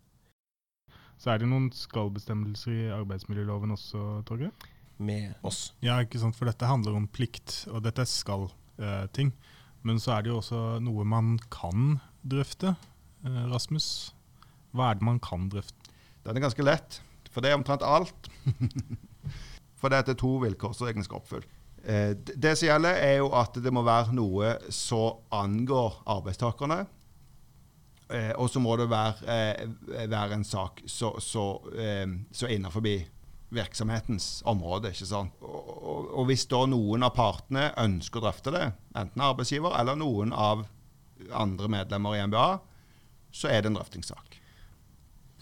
Så 1.20 1.30
er 1.32 1.40
det 1.40 1.48
noen 1.48 1.70
skal-bestemmelser 1.74 2.72
i 2.74 2.88
arbeidsmiljøloven 2.94 3.74
også, 3.76 4.22
Torgeir? 4.28 4.52
Med 4.98 5.34
oss. 5.46 5.72
Ja, 5.82 5.98
ikke 6.04 6.20
sant? 6.22 6.36
for 6.38 6.46
dette 6.46 6.68
handler 6.68 6.96
om 6.98 7.08
plikt, 7.10 7.64
og 7.72 7.82
dette 7.86 8.04
er 8.04 8.10
skal-ting. 8.10 9.32
Eh, 9.32 9.52
Men 9.84 9.98
så 10.00 10.14
er 10.14 10.22
det 10.24 10.30
jo 10.32 10.38
også 10.40 10.80
noe 10.80 11.04
man 11.04 11.34
kan 11.52 11.98
drøfte. 12.24 12.74
Eh, 13.24 13.42
Rasmus, 13.52 14.14
hva 14.72 14.90
er 14.90 15.00
det 15.00 15.06
man 15.06 15.20
kan 15.20 15.48
drøfte? 15.52 15.92
Den 16.24 16.38
er 16.38 16.46
ganske 16.46 16.64
lett, 16.64 17.02
for 17.30 17.44
det 17.44 17.50
er 17.50 17.58
omtrent 17.58 17.84
alt. 17.84 18.30
for 19.80 19.92
det 19.92 20.00
er 20.08 20.16
to 20.16 20.38
vilkår 20.40 20.72
som 20.72 20.88
egentlig 20.88 21.08
skal 21.08 21.20
oppfylle. 21.20 21.50
Eh, 21.84 22.14
det 22.16 22.54
som 22.56 22.68
gjelder, 22.70 22.96
er 22.96 23.18
jo 23.20 23.28
at 23.36 23.56
det 23.60 23.72
må 23.74 23.82
være 23.84 24.14
noe 24.16 24.54
som 24.72 25.20
angår 25.34 26.00
arbeidstakerne. 26.08 26.86
Eh, 28.14 28.30
og 28.38 28.50
så 28.52 28.62
må 28.62 28.76
det 28.78 28.86
være, 28.90 29.26
eh, 29.26 30.06
være 30.10 30.38
en 30.38 30.46
sak 30.46 30.82
så, 30.86 31.14
så, 31.22 31.44
eh, 31.74 32.06
så 32.30 32.50
innenfor 32.50 32.84
virksomhetens 33.54 34.42
område. 34.50 34.92
ikke 34.92 35.08
sant? 35.08 35.34
Og, 35.42 36.06
og, 36.12 36.22
hvis 36.30 36.46
da 36.50 36.64
noen 36.70 37.06
av 37.06 37.14
partene 37.16 37.72
ønsker 37.80 38.20
å 38.20 38.28
drøfte 38.28 38.54
det, 38.54 38.68
enten 38.94 39.24
arbeidsgiver 39.24 39.76
eller 39.80 39.98
noen 39.98 40.32
av 40.32 40.66
andre 41.34 41.70
medlemmer 41.70 42.16
i 42.16 42.24
MBA, 42.26 42.48
så 43.34 43.50
er 43.50 43.62
det 43.62 43.72
en 43.72 43.78
drøftingssak. 43.78 44.40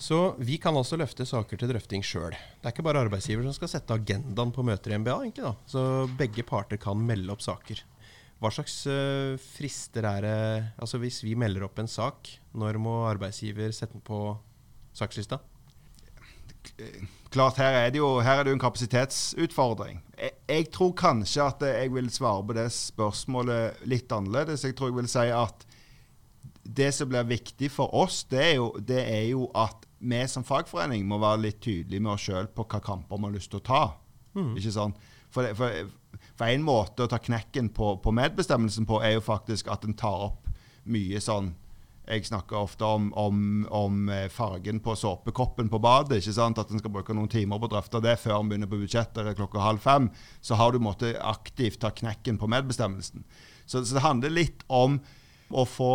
Så 0.03 0.19
vi 0.41 0.57
kan 0.59 0.75
altså 0.75 0.97
løfte 0.99 1.27
saker 1.29 1.61
til 1.61 1.71
drøfting 1.71 2.03
sjøl. 2.03 2.33
Det 2.33 2.67
er 2.67 2.73
ikke 2.75 2.85
bare 2.87 3.05
arbeidsgiver 3.05 3.45
som 3.47 3.55
skal 3.55 3.71
sette 3.71 3.95
agendaen 3.95 4.53
på 4.55 4.65
møter 4.67 4.95
i 4.95 4.99
MBA. 4.99 5.19
egentlig 5.21 5.45
da. 5.45 5.53
Så 5.69 5.83
begge 6.19 6.45
parter 6.49 6.81
kan 6.81 7.05
melde 7.07 7.31
opp 7.35 7.45
saker. 7.45 7.85
Hva 8.43 8.51
slags 8.51 8.81
uh, 8.91 9.39
frister 9.39 10.07
er 10.09 10.25
det 10.27 10.39
Altså 10.83 10.99
Hvis 10.99 11.21
vi 11.23 11.37
melder 11.39 11.69
opp 11.69 11.79
en 11.79 11.91
sak, 11.91 12.31
når 12.59 12.81
må 12.83 13.05
arbeidsgiver 13.07 13.71
sette 13.75 13.95
den 13.95 14.05
på 14.05 14.25
sakslista? 14.99 15.39
Klart, 17.33 17.57
her 17.59 17.77
er 17.79 17.93
det 17.95 17.99
jo, 17.99 18.09
her 18.23 18.39
er 18.39 18.45
det 18.45 18.53
jo 18.53 18.57
en 18.59 18.63
kapasitetsutfordring. 18.63 20.03
Jeg, 20.19 20.35
jeg, 20.51 20.67
tror 20.75 20.93
kanskje 20.99 21.47
at 21.47 21.65
jeg 21.65 21.93
vil 21.95 22.11
svare 22.13 22.45
på 22.47 22.57
det 22.59 22.67
spørsmålet 22.75 23.87
litt 23.89 24.13
annerledes. 24.13 24.67
Jeg 24.67 24.77
tror 24.77 24.91
jeg 24.93 24.99
vil 25.01 25.09
si 25.11 25.25
at 25.33 25.65
det 26.63 26.91
som 26.95 27.09
blir 27.11 27.27
viktig 27.27 27.71
for 27.73 27.95
oss, 27.97 28.23
det 28.31 28.43
er 28.45 28.55
jo, 28.61 28.69
det 28.79 29.01
er 29.01 29.25
jo 29.33 29.49
at 29.59 29.89
vi 30.03 30.21
som 30.29 30.45
fagforening 30.47 31.07
må 31.09 31.19
være 31.23 31.45
litt 31.47 31.61
tydelige 31.65 32.03
med 32.03 32.15
oss 32.15 32.29
sjøl 32.29 32.51
på 32.53 32.67
hva 32.69 32.83
kamper 32.85 33.19
vi 33.19 33.29
har 33.31 33.37
lyst 33.39 33.53
til 33.55 33.63
å 33.63 33.67
ta. 33.67 33.83
Mm. 34.37 34.55
Ikke 34.59 34.75
sant? 34.75 35.11
For, 35.33 35.49
for, 35.57 35.91
for 36.39 36.49
en 36.49 36.65
måte 36.67 37.05
å 37.05 37.11
ta 37.11 37.19
knekken 37.23 37.71
på, 37.77 37.97
på, 38.03 38.15
medbestemmelsen 38.15 38.87
på, 38.89 39.01
er 39.05 39.17
jo 39.17 39.25
faktisk 39.25 39.71
at 39.73 39.85
en 39.87 39.97
tar 39.99 40.29
opp 40.31 40.49
mye 40.85 41.21
sånn 41.23 41.53
Jeg 42.03 42.27
snakker 42.27 42.59
ofte 42.59 42.83
om, 42.83 43.13
om, 43.15 43.37
om 43.71 44.09
eh, 44.11 44.25
fargen 44.27 44.81
på 44.83 44.97
såpekoppen 44.99 45.69
på 45.71 45.79
badet. 45.79 46.19
ikke 46.19 46.33
sant? 46.35 46.59
At 46.59 46.73
en 46.75 46.81
skal 46.81 46.91
bruke 46.91 47.15
noen 47.15 47.31
timer 47.31 47.61
på 47.63 47.69
å 47.69 47.73
drøfte 47.77 48.01
det 48.03 48.17
før 48.19 48.41
en 48.41 48.49
begynner 48.51 48.67
på 48.67 48.81
budsjettet 48.81 49.37
klokka 49.39 49.63
halv 49.63 49.79
fem. 49.79 50.09
Så 50.43 50.59
har 50.59 50.75
du 50.75 50.81
måttet 50.83 51.21
aktivt 51.23 51.79
ta 51.81 51.93
knekken 51.95 52.41
på 52.43 52.51
medbestemmelsen. 52.51 53.23
Så, 53.67 53.85
så 53.85 53.95
det 53.95 54.03
handler 54.03 54.35
litt 54.35 54.67
om 54.67 54.99
å 55.55 55.63
få 55.63 55.93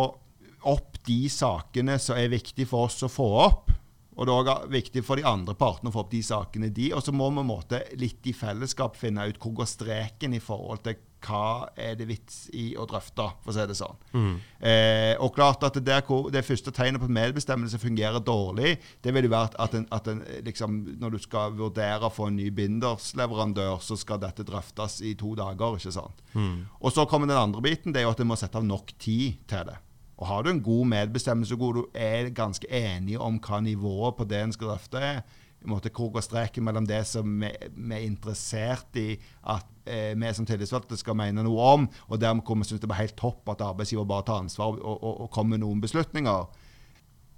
opp 0.72 0.96
de 1.06 1.28
sakene 1.28 1.98
som 2.00 2.16
er 2.16 2.32
viktige 2.32 2.72
for 2.72 2.88
oss 2.88 3.04
å 3.04 3.12
få 3.12 3.28
opp. 3.44 3.70
Og 4.18 4.26
det 4.26 4.34
er 4.34 4.40
også 4.42 4.72
viktig 4.72 5.04
for 5.06 5.20
de 5.20 5.26
andre 5.28 5.54
partene 5.58 5.92
å 5.92 5.94
få 5.94 6.02
opp 6.02 6.10
de 6.10 6.22
sakene 6.26 6.72
de. 6.74 6.90
Og 6.96 7.04
så 7.06 7.14
må 7.14 7.30
vi 7.30 7.46
måte, 7.46 7.84
litt 8.00 8.26
i 8.26 8.34
fellesskap 8.34 8.98
finne 8.98 9.28
ut 9.30 9.38
hvor 9.38 9.60
går 9.60 9.70
streken 9.70 10.34
i 10.34 10.42
forhold 10.42 10.82
til 10.86 10.98
hva 11.24 11.68
er 11.74 11.96
det 11.98 12.06
vits 12.06 12.36
i 12.54 12.68
å 12.78 12.84
drøfte, 12.86 13.24
for 13.42 13.50
å 13.50 13.54
si 13.56 13.64
det 13.66 13.76
sånn. 13.78 13.96
Mm. 14.14 14.34
Eh, 14.70 15.14
og 15.22 15.32
klart 15.34 15.64
at 15.66 15.78
det, 15.82 15.96
det 16.34 16.44
første 16.46 16.74
tegnet 16.74 17.02
på 17.02 17.08
at 17.08 17.16
medbestemmelse 17.16 17.80
fungerer 17.82 18.22
dårlig, 18.22 18.76
det 19.02 19.14
vil 19.14 19.26
jo 19.26 19.32
være 19.32 19.58
at, 19.64 19.74
en, 19.74 19.88
at 19.94 20.10
en, 20.12 20.22
liksom, 20.46 20.78
når 21.02 21.16
du 21.16 21.20
skal 21.24 21.56
vurdere 21.58 22.06
å 22.06 22.14
få 22.14 22.30
en 22.30 22.38
ny 22.38 22.52
bindersleverandør, 22.54 23.82
så 23.82 23.98
skal 23.98 24.22
dette 24.22 24.46
drøftes 24.46 25.00
i 25.02 25.16
to 25.18 25.34
dager. 25.38 25.78
ikke 25.78 25.94
sant? 25.98 26.22
Mm. 26.34 26.68
Og 26.78 26.94
så 26.94 27.06
kommer 27.10 27.30
den 27.30 27.40
andre 27.40 27.66
biten, 27.66 27.94
det 27.94 28.02
er 28.02 28.08
jo 28.08 28.14
at 28.14 28.22
en 28.22 28.30
må 28.30 28.38
sette 28.38 28.62
av 28.62 28.66
nok 28.66 28.94
tid 29.02 29.42
til 29.50 29.66
det. 29.72 29.78
Og 30.18 30.26
Har 30.26 30.42
du 30.42 30.50
en 30.50 30.62
god 30.62 30.86
medbestemmelse, 30.90 31.54
hvor 31.54 31.76
du 31.76 31.84
er 31.94 32.32
ganske 32.34 32.66
enig 32.74 33.18
om 33.22 33.38
hva 33.38 33.60
nivået 33.62 34.16
på 34.18 34.26
det 34.26 34.40
en 34.42 34.54
skal 34.54 34.72
drøfte 34.72 34.98
er, 34.98 35.20
måte, 35.66 35.90
hvor 35.94 36.12
går 36.14 36.22
streken 36.22 36.64
mellom 36.64 36.86
det 36.86 37.00
som 37.06 37.40
vi, 37.40 37.50
er 37.50 38.04
interessert 38.04 38.94
i 38.98 39.16
at 39.50 39.66
eh, 39.90 40.14
vi 40.14 40.30
som 40.34 40.46
tillitsvalgte 40.46 40.98
skal 40.98 41.16
mene 41.18 41.42
noe 41.42 41.68
om, 41.74 41.86
og 42.08 42.20
dermed 42.20 42.46
hvor 42.46 42.58
vi 42.58 42.68
syns 42.68 42.82
det 42.82 42.90
er 42.90 43.00
helt 43.00 43.18
topp 43.18 43.48
at 43.54 43.64
arbeidsgiver 43.66 44.06
bare 44.08 44.26
tar 44.28 44.42
ansvar 44.44 44.76
og, 44.78 44.98
og, 44.98 45.20
og 45.24 45.30
kommer 45.34 45.56
med 45.56 45.64
noen 45.66 45.82
beslutninger. 45.82 46.46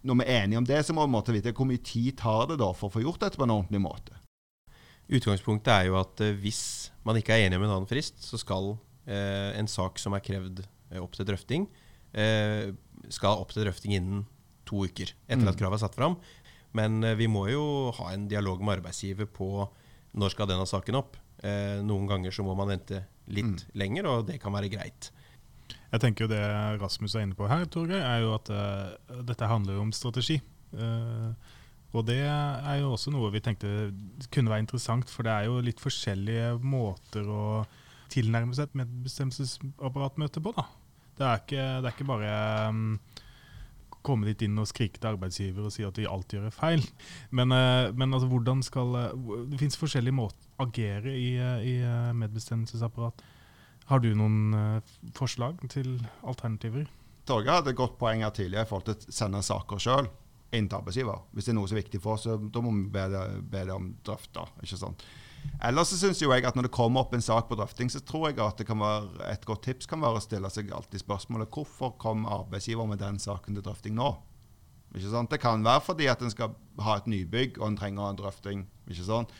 Når 0.04 0.20
vi 0.20 0.26
er 0.26 0.44
enige 0.44 0.60
om 0.60 0.68
det, 0.68 0.80
så 0.84 0.96
må 0.96 1.04
vi 1.04 1.12
måtte 1.12 1.36
vite 1.36 1.52
hvor 1.56 1.68
mye 1.68 1.84
tid 1.84 2.16
tar 2.20 2.48
det 2.50 2.60
da 2.60 2.70
for 2.76 2.88
å 2.88 2.94
få 2.96 3.04
gjort 3.04 3.24
dette 3.24 3.40
på 3.40 3.44
en 3.48 3.56
ordentlig 3.56 3.82
måte. 3.84 4.16
Utgangspunktet 5.10 5.72
er 5.74 5.88
jo 5.88 5.98
at 6.00 6.20
eh, 6.24 6.36
hvis 6.38 6.62
man 7.04 7.18
ikke 7.18 7.34
er 7.34 7.48
enig 7.48 7.58
om 7.58 7.66
en 7.66 7.76
annen 7.78 7.90
frist, 7.90 8.20
så 8.22 8.38
skal 8.40 8.74
eh, 9.08 9.50
en 9.58 9.68
sak 9.68 9.98
som 10.00 10.14
er 10.16 10.24
krevd 10.24 10.62
eh, 10.62 11.00
opp 11.00 11.16
til 11.16 11.28
drøfting, 11.28 11.66
skal 12.10 13.38
opp 13.38 13.52
til 13.54 13.62
drøfting 13.64 13.94
innen 13.96 14.24
to 14.70 14.84
uker 14.86 15.12
etter 15.26 15.46
at 15.46 15.54
mm. 15.54 15.58
kravet 15.58 15.78
er 15.78 15.82
satt 15.84 15.98
fram. 15.98 16.16
Men 16.76 17.02
eh, 17.04 17.16
vi 17.18 17.28
må 17.30 17.46
jo 17.50 17.64
ha 17.98 18.12
en 18.14 18.28
dialog 18.30 18.62
med 18.62 18.78
arbeidsgiver 18.78 19.28
på 19.30 19.66
når 20.18 20.34
skal 20.34 20.50
denne 20.50 20.66
saken 20.68 20.98
opp. 21.00 21.18
Eh, 21.42 21.80
noen 21.86 22.08
ganger 22.10 22.34
så 22.34 22.44
må 22.46 22.54
man 22.58 22.70
vente 22.72 23.04
litt 23.30 23.64
mm. 23.64 23.74
lenger, 23.78 24.10
og 24.10 24.28
det 24.30 24.40
kan 24.42 24.54
være 24.54 24.70
greit. 24.72 25.10
Jeg 25.90 26.02
tenker 26.02 26.24
jo 26.24 26.30
Det 26.30 26.42
Rasmus 26.80 27.14
er 27.14 27.24
inne 27.26 27.38
på 27.38 27.48
her, 27.50 27.64
Torgeir, 27.70 28.02
er 28.02 28.22
jo 28.22 28.34
at 28.36 28.50
uh, 28.54 29.22
dette 29.26 29.46
handler 29.46 29.78
om 29.82 29.90
strategi. 29.94 30.36
Uh, 30.74 31.30
og 31.94 32.04
det 32.06 32.20
er 32.22 32.76
jo 32.78 32.92
også 32.94 33.10
noe 33.10 33.30
vi 33.34 33.42
tenkte 33.42 33.90
kunne 34.30 34.52
være 34.52 34.62
interessant, 34.62 35.10
for 35.10 35.26
det 35.26 35.34
er 35.34 35.48
jo 35.48 35.62
litt 35.66 35.82
forskjellige 35.82 36.52
måter 36.62 37.26
å 37.26 37.64
tilnærme 38.10 38.54
seg 38.54 38.68
et 38.68 38.78
medbestemmelsesapparatmøte 38.82 40.42
på. 40.42 40.54
da. 40.58 40.66
Det 41.18 41.26
er 41.26 41.42
ikke, 41.42 41.64
det 41.80 41.88
er 41.88 41.94
ikke 41.94 42.08
bare 42.08 42.34
um, 42.70 42.84
komme 44.06 44.28
dit 44.30 44.46
inn 44.46 44.60
og 44.60 44.68
skrike 44.70 45.00
til 45.00 45.10
arbeidsgiver 45.12 45.66
og 45.66 45.74
si 45.74 45.84
at 45.86 45.98
de 45.98 46.08
alltid 46.08 46.38
gjør 46.38 46.54
feil. 46.54 46.86
Men, 47.36 47.52
uh, 47.52 47.90
men 47.94 48.14
altså, 48.14 48.30
hvordan 48.30 48.62
skal 48.66 48.96
uh, 48.96 49.34
Det 49.50 49.60
finnes 49.60 49.80
forskjellige 49.80 50.16
måter 50.16 50.48
å 50.56 50.68
agere 50.68 51.12
i, 51.16 51.34
uh, 51.40 51.60
i 51.60 51.76
medbestemmelsesapparat. 52.16 53.24
Har 53.90 53.98
du 53.98 54.12
noen 54.14 54.80
forslag 55.16 55.58
til 55.72 55.96
alternativer? 56.22 56.84
Torgeir 57.26 57.56
hadde 57.56 57.72
et 57.72 57.78
godt 57.80 57.96
poeng 57.98 58.22
her 58.22 58.30
tidligere 58.30 58.62
i 58.62 58.70
forhold 58.70 58.86
til 58.86 58.94
å 58.94 59.14
sende 59.16 59.40
saker 59.42 59.82
sjøl 59.82 60.06
inn 60.54 60.68
til 60.70 60.78
arbeidsgiver. 60.78 61.24
Hvis 61.34 61.48
det 61.48 61.52
er 61.52 61.56
noe 61.58 61.70
som 61.70 61.78
er 61.78 61.82
viktig 61.82 62.00
for 62.04 62.14
oss, 62.14 62.28
så 62.28 62.36
da 62.38 62.62
må 62.62 62.70
vi 62.76 62.84
be 62.94 63.24
be 63.50 63.64
det 63.66 63.74
om 63.74 63.90
drøfta. 64.06 64.46
ikke 64.62 64.78
sant? 64.78 65.02
Ellers 65.60 65.90
så 65.92 65.98
syns 66.00 66.22
jeg 66.22 66.44
at 66.48 66.56
når 66.56 66.68
det 66.68 66.72
kommer 66.72 67.02
opp 67.04 67.12
en 67.12 67.24
sak 67.24 67.50
på 67.50 67.56
drøfting, 67.58 67.90
så 67.92 68.00
tror 68.00 68.30
jeg 68.30 68.40
at 68.40 68.62
være 68.64 69.28
et 69.28 69.44
godt 69.44 69.66
tips 69.68 69.88
kan 69.90 70.00
være 70.00 70.16
å 70.16 70.24
stille 70.24 70.48
seg 70.52 70.72
alltid 70.72 71.02
spørsmålet 71.02 71.52
hvorfor 71.52 71.92
kom 72.00 72.24
arbeidsgiver 72.24 72.88
med 72.88 73.02
den 73.02 73.20
saken 73.20 73.58
til 73.58 73.66
drøfting 73.66 73.96
nå? 73.98 74.14
Ikke 74.94 75.12
sant? 75.12 75.30
Det 75.30 75.40
kan 75.42 75.64
være 75.64 75.84
fordi 75.84 76.08
at 76.10 76.22
en 76.24 76.32
skal 76.32 76.56
ha 76.80 76.96
et 76.96 77.10
nybygg 77.10 77.60
og 77.60 77.68
en 77.68 77.76
trenger 77.78 78.08
en 78.08 78.18
drøfting. 78.18 78.64
ikke 78.88 79.06
sant? 79.06 79.34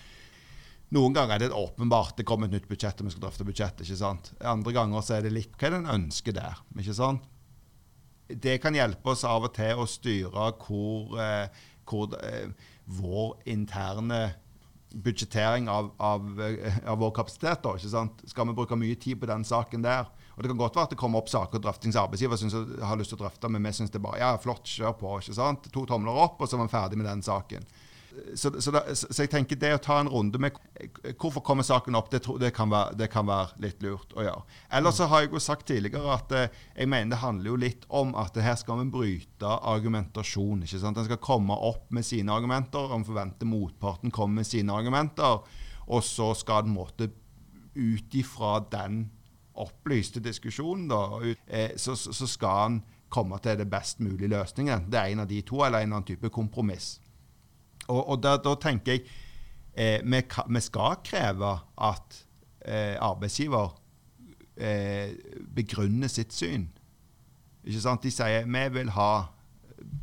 Noen 0.95 1.14
ganger 1.14 1.37
er 1.37 1.42
det 1.45 1.54
åpenbart 1.57 2.16
det 2.19 2.26
kommer 2.26 2.50
et 2.50 2.57
nytt 2.59 2.69
budsjett 2.69 3.00
og 3.00 3.09
vi 3.09 3.14
skal 3.14 3.25
drøfte 3.25 3.97
sant? 3.97 4.33
Andre 4.42 4.75
ganger 4.76 5.07
så 5.07 5.16
er 5.16 5.25
det 5.25 5.35
litt 5.35 5.57
hva 5.57 5.73
en 5.73 5.88
ønsker 5.88 6.37
der. 6.37 6.61
ikke 6.76 6.95
sant? 6.95 7.25
Det 8.30 8.61
kan 8.62 8.76
hjelpe 8.76 9.11
oss 9.11 9.25
av 9.25 9.49
og 9.49 9.54
til 9.57 9.80
å 9.80 9.88
styre 9.90 10.52
hvor, 10.61 11.16
eh, 11.19 11.49
hvor 11.88 12.12
eh, 12.23 12.52
vår 12.87 13.40
interne 13.50 14.21
budsjettering 14.94 15.68
av, 15.68 15.92
av, 15.97 16.26
av, 16.87 16.99
vår 16.99 17.12
kapasitet. 17.20 17.62
Da, 17.62 17.75
ikke 17.76 17.92
sant? 17.92 18.25
Skal 18.30 18.49
vi 18.50 18.56
bruke 18.56 18.78
mye 18.78 18.99
tid 19.00 19.20
på 19.20 19.28
den 19.30 19.44
saken 19.47 19.85
der? 19.87 20.09
Og 20.37 20.42
Det 20.42 20.50
kan 20.50 20.61
godt 20.61 20.76
være 20.78 20.88
at 20.88 20.94
det 20.94 21.00
kommer 21.00 21.20
opp 21.20 21.28
saker 21.28 21.59
og 21.59 21.64
drøftings 21.66 21.99
arbeidsgiver 22.00 22.38
synes 22.40 22.56
har 22.80 22.99
lyst 22.99 23.12
til 23.12 23.18
å 23.18 23.25
drøfte, 23.26 23.50
men 23.52 23.66
vi 23.66 23.75
syns 23.76 23.92
det 23.92 24.00
bare 24.02 24.23
ja, 24.23 24.30
flott, 24.40 24.64
kjør 24.64 24.97
på. 24.97 25.12
ikke 25.20 25.37
sant? 25.37 25.68
To 25.75 25.85
tomler 25.88 26.16
opp, 26.16 26.40
og 26.40 26.49
så 26.49 26.56
er 26.56 26.64
man 26.64 26.73
ferdig 26.73 26.99
med 27.00 27.11
den 27.11 27.23
saken. 27.26 27.66
Så, 28.35 28.50
så, 28.61 28.73
da, 28.75 28.83
så, 28.95 29.09
jeg 29.23 29.31
tenker 29.31 29.59
det 29.61 29.71
å 29.76 29.81
ta 29.83 30.00
en 30.00 30.11
runde 30.11 30.38
med 30.43 30.57
hvorfor 31.21 31.45
kommer 31.47 31.67
saken 31.67 31.95
opp, 31.99 32.11
det, 32.11 32.23
det, 32.43 32.50
kan, 32.57 32.71
være, 32.73 32.97
det 32.99 33.11
kan, 33.12 33.29
være, 33.29 33.55
litt 33.62 33.83
lurt 33.85 34.14
å 34.19 34.25
gjøre. 34.25 34.59
Eller 34.79 34.95
så 34.95 35.07
har 35.11 35.25
jeg 35.25 35.33
jo 35.35 35.43
sagt 35.43 35.69
tidligere 35.71 36.17
at 36.17 36.35
eh, 36.37 36.59
jeg 36.75 36.90
mener 36.90 37.14
det 37.14 37.21
handler 37.23 37.52
jo 37.52 37.61
litt 37.62 37.87
om 38.02 38.14
at 38.19 38.37
her 38.43 38.59
skal 38.59 38.83
vi 38.83 38.90
bryte 38.97 39.55
argumentasjon. 39.73 40.67
ikke 40.67 40.83
sant? 40.83 40.99
En 40.99 41.07
skal 41.09 41.23
komme 41.23 41.55
opp 41.55 41.88
med 41.95 42.07
sine 42.07 42.35
argumenter, 42.35 42.90
og 42.90 43.07
forventer 43.07 43.50
motparten 43.50 44.14
kommer 44.14 44.43
med 44.43 44.50
sine 44.50 44.75
argumenter. 44.75 45.43
Og 45.90 46.05
så 46.07 46.33
skal 46.38 46.67
en 46.67 46.75
måte 46.75 47.11
ut 47.75 48.14
ifra 48.19 48.59
den 48.73 49.05
opplyste 49.61 50.23
diskusjonen, 50.25 50.88
da, 50.90 51.05
eh, 51.47 51.76
så, 51.76 51.95
så 51.97 52.26
skal 52.26 52.67
en 52.67 52.81
komme 53.11 53.38
til 53.43 53.59
det 53.59 53.67
best 53.71 54.00
mulige 54.00 54.31
løsningen. 54.31 54.87
Det 54.90 54.99
er 54.99 55.12
en 55.12 55.25
av 55.25 55.31
de 55.31 55.40
to, 55.47 55.61
eller 55.67 55.83
en 55.83 55.97
annen 55.97 56.07
type 56.07 56.31
kompromiss. 56.33 56.99
Og, 57.90 58.00
og 58.14 58.23
da, 58.23 58.37
da, 58.42 58.54
tenker 58.61 58.97
jeg 58.97 59.04
eh, 59.75 59.99
vi, 60.04 60.23
vi, 60.23 60.62
skal 60.64 61.00
kreve 61.06 61.56
at 61.90 62.20
eh, 62.64 62.97
arbeidsgiver 63.02 63.75
eh, 64.56 65.16
begrunner 65.56 66.12
sitt 66.12 66.35
syn. 66.37 66.68
Ikke 67.66 67.82
sant? 67.82 68.06
De 68.06 68.14
sier 68.14 68.49
vi 68.49 68.64
vil 68.78 68.94
ha 68.97 69.12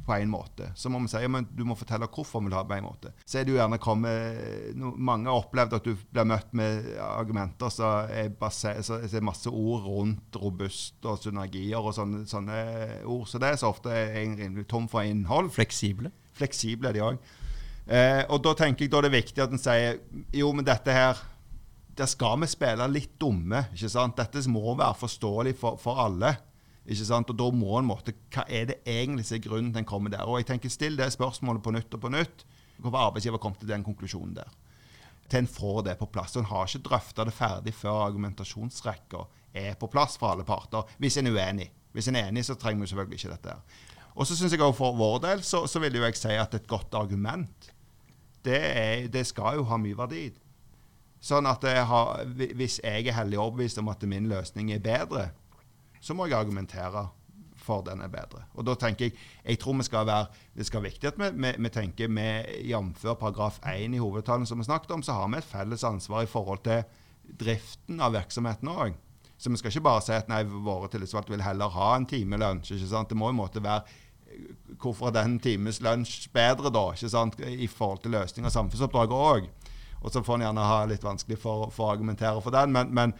på 0.05 0.13
en 0.13 0.29
måte. 0.29 0.71
Så 0.75 0.89
må 0.89 0.99
vi 1.03 1.09
si 1.11 1.21
men 1.29 1.45
du 1.53 1.63
må 1.67 1.75
fortelle 1.77 2.07
hvorfor 2.09 2.41
vi 2.41 2.49
vil 2.49 2.57
ha 2.57 2.63
på 2.67 2.77
en 2.77 2.87
måte. 2.87 3.11
Så 3.25 3.39
er 3.39 3.45
det 3.45 3.53
jo 3.53 3.59
gjerne 3.59 3.79
kommet, 3.81 4.73
no, 4.79 4.93
Mange 4.97 5.29
har 5.29 5.41
opplevd 5.41 5.77
at 5.77 5.87
du 5.87 5.93
blir 5.95 6.27
møtt 6.27 6.53
med 6.57 6.93
argumenter 7.03 7.73
som 7.73 8.09
er, 8.09 8.31
baser, 8.39 8.79
så 8.85 9.01
er 9.05 9.25
masse 9.25 9.51
ord 9.51 9.85
rundt 9.87 10.39
robust 10.41 11.05
og 11.05 11.19
synergier 11.21 11.81
og 11.81 11.93
sånne, 11.97 12.23
sånne 12.29 12.61
ord. 13.05 13.27
Så 13.29 13.41
det 13.41 13.51
er 13.51 13.59
så 13.61 13.73
ofte 13.73 13.93
er 13.93 14.15
rimelig 14.15 14.67
tom 14.71 14.89
for 14.91 15.05
innhold. 15.05 15.51
Fleksible? 15.55 16.13
Fleksible 16.37 16.89
er 16.89 16.97
de 16.97 17.05
òg. 17.11 17.35
Eh, 17.87 18.23
og 18.27 18.41
da 18.43 18.51
tenker 18.59 18.83
jeg 18.83 18.91
da 18.91 18.99
det 19.03 19.07
er 19.11 19.15
viktig 19.15 19.43
at 19.43 19.53
en 19.55 19.61
sier 19.61 20.01
jo, 20.35 20.49
men 20.51 20.65
dette 20.67 20.91
her 20.91 21.21
Der 21.97 22.05
skal 22.05 22.35
vi 22.41 22.49
spille 22.51 22.85
litt 22.91 23.15
dumme. 23.17 23.63
ikke 23.73 23.89
sant? 23.89 24.17
Dette 24.19 24.43
må 24.51 24.75
være 24.75 24.93
forståelig 24.99 25.55
for, 25.57 25.79
for 25.81 25.97
alle. 26.03 26.35
ikke 26.85 27.07
sant? 27.07 27.31
Og 27.31 27.37
da 27.39 27.47
må 27.49 27.79
en 27.79 27.87
måte, 27.89 28.13
Hva 28.29 28.43
er 28.47 28.67
det 28.69 28.81
egentlig 28.85 29.25
som 29.25 29.39
er 29.39 29.47
grunnen 29.47 29.71
til 29.73 29.81
en 29.81 29.87
kommer 29.89 30.13
der? 30.13 30.27
Og 30.27 30.37
jeg 30.37 30.45
tenker 30.51 30.69
Still 30.69 30.97
det 30.99 31.09
spørsmålet 31.15 31.63
på 31.63 31.73
nytt 31.73 31.93
og 31.97 32.03
på 32.03 32.11
nytt. 32.13 32.45
Hvorfor 32.77 33.07
arbeidsgiver 33.07 33.41
kom 33.41 33.55
til 33.57 33.71
den 33.71 33.83
konklusjonen 33.83 34.35
der? 34.35 34.51
Til 35.27 35.39
en 35.39 35.47
får 35.47 35.81
det 35.87 35.97
på 35.97 36.05
plass. 36.05 36.35
Og 36.35 36.43
en 36.43 36.51
har 36.51 36.67
ikke 36.67 36.85
drøfta 36.85 37.25
det 37.25 37.33
ferdig 37.33 37.73
før 37.73 38.03
argumentasjonsrekka 38.11 39.23
er 39.57 39.73
på 39.79 39.89
plass 39.89 40.19
for 40.21 40.35
alle 40.35 40.45
parter, 40.45 40.85
hvis 41.01 41.17
en 41.17 41.31
er 41.31 41.39
uenig. 41.39 41.71
Hvis 41.97 42.11
en 42.11 42.15
er 42.19 42.29
enig, 42.29 42.45
så 42.45 42.53
trenger 42.53 42.83
vi 42.83 42.91
selvfølgelig 42.91 43.17
ikke 43.17 43.33
dette. 43.33 43.49
her. 43.49 43.81
Og 44.13 44.27
så 44.27 44.35
synes 44.35 44.53
jeg 44.53 44.61
også 44.61 44.77
For 44.77 44.95
vår 44.97 45.17
del 45.25 45.41
så, 45.43 45.65
så 45.65 45.79
vil 45.79 45.97
jeg 45.97 46.15
si 46.17 46.35
at 46.37 46.53
et 46.53 46.67
godt 46.67 46.93
argument 46.93 47.71
det, 48.47 48.61
er, 48.63 49.07
det 49.11 49.25
skal 49.27 49.59
jo 49.59 49.67
ha 49.69 49.79
mye 49.81 49.97
verdi. 49.97 50.25
Sånn 51.23 51.49
at 51.49 51.63
jeg 51.65 51.85
har, 51.89 52.25
hvis 52.55 52.79
jeg 52.83 53.07
er 53.07 53.17
hellig 53.17 53.39
overbevist 53.41 53.81
om 53.81 53.89
at 53.91 54.03
min 54.09 54.29
løsning 54.29 54.71
er 54.73 54.83
bedre, 54.83 55.29
så 55.99 56.15
må 56.15 56.27
jeg 56.27 56.37
argumentere 56.37 57.07
for 57.67 57.83
den 57.83 58.03
er 58.05 58.11
bedre. 58.11 58.45
Og 58.55 58.65
da 58.67 58.75
tenker 58.79 59.09
Jeg 59.09 59.17
jeg 59.45 59.59
tror 59.59 59.77
vi 59.77 59.83
skal 59.83 60.05
være, 60.07 60.27
det 60.55 60.65
skal 60.65 60.81
være 60.81 60.91
viktig 60.91 61.07
at 61.07 61.19
vi, 61.19 61.29
vi, 61.43 61.51
vi 61.57 61.69
tenker 61.69 62.07
med 62.07 62.45
jf. 62.63 63.03
paragraf 63.19 63.59
1 63.65 63.93
i 63.93 63.97
hovedtalen 63.97 64.45
som 64.45 64.59
vi 64.59 64.63
snakket 64.63 64.91
om, 64.91 65.03
så 65.03 65.13
har 65.13 65.27
vi 65.27 65.37
et 65.37 65.43
felles 65.43 65.83
ansvar 65.83 66.23
i 66.23 66.31
forhold 66.31 66.63
til 66.63 66.83
driften 67.39 67.99
av 67.99 68.13
virksomheten 68.13 68.71
òg. 68.71 68.95
Så 69.37 69.49
vi 69.49 69.57
skal 69.57 69.69
ikke 69.69 69.85
bare 69.85 70.01
si 70.01 70.13
at 70.15 70.29
nei, 70.31 70.43
våre 70.43 70.89
tillitsvalgte 70.89 71.35
vil 71.35 71.45
heller 71.45 71.69
ha 71.69 71.95
en 71.95 72.07
time 72.09 72.37
lunsj. 72.41 72.73
Det 72.73 73.17
må 73.17 73.29
i 73.29 73.35
en 73.35 73.41
måte 73.41 73.63
være 73.63 73.83
hvorfor 74.81 75.09
er 75.09 75.17
den 75.19 75.39
times 75.43 75.81
lunsj 75.83 76.27
bedre, 76.33 76.71
da, 76.73 76.89
ikke 76.93 77.11
sant, 77.13 77.39
i 77.41 77.69
forhold 77.71 78.03
til 78.03 78.15
løsning 78.17 78.47
av 78.47 78.55
samfunnsoppdraget 78.55 79.17
òg. 79.17 79.49
Og 80.03 80.13
så 80.13 80.21
får 80.23 80.37
en 80.37 80.47
gjerne 80.47 80.69
ha 80.69 80.83
litt 80.89 81.05
vanskelig 81.05 81.39
for, 81.41 81.71
for, 81.73 81.87
å 81.87 81.95
argumentere 81.95 82.41
for 82.43 82.53
den. 82.53 82.73
Men, 82.75 82.93
men 82.93 83.15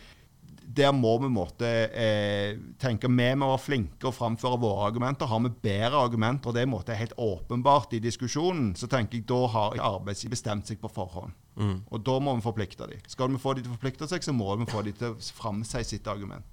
der 0.77 0.91
må 0.91 1.13
vi 1.21 1.29
måtte 1.31 1.67
eh, 1.95 2.57
tenke 2.81 3.07
vi 3.07 3.27
må 3.39 3.47
være 3.53 3.63
flinke 3.63 4.09
og 4.09 4.15
framføre 4.17 4.59
våre 4.61 4.89
argumenter. 4.89 5.29
Har 5.31 5.41
vi 5.45 5.53
bedre 5.63 6.03
argumenter, 6.03 6.51
og 6.51 6.57
det 6.57 6.67
måte 6.69 6.93
er 6.93 7.01
helt 7.01 7.15
åpenbart 7.17 7.95
i 7.95 8.01
diskusjonen, 8.03 8.73
så 8.75 8.89
tenker 8.91 9.19
jeg 9.19 9.27
da 9.29 9.39
har 9.53 9.79
arbeidsgiver 9.93 10.35
bestemt 10.35 10.69
seg 10.69 10.81
på 10.83 10.91
forhånd. 10.91 11.33
Mm. 11.57 11.79
Og 11.89 12.03
da 12.05 12.17
må 12.21 12.35
vi 12.37 12.45
forplikte 12.45 12.89
dem. 12.91 13.01
Skal 13.09 13.31
vi 13.31 13.41
få 13.41 13.55
dem 13.55 13.65
til 13.65 13.71
å 13.71 13.77
forplikte 13.77 14.09
seg, 14.11 14.25
så 14.27 14.35
må 14.35 14.51
vi 14.59 14.69
få 14.69 14.83
dem 14.85 14.97
til 14.99 15.15
å 15.15 15.31
framsi 15.39 15.83
sitt 15.87 16.11
argument. 16.11 16.45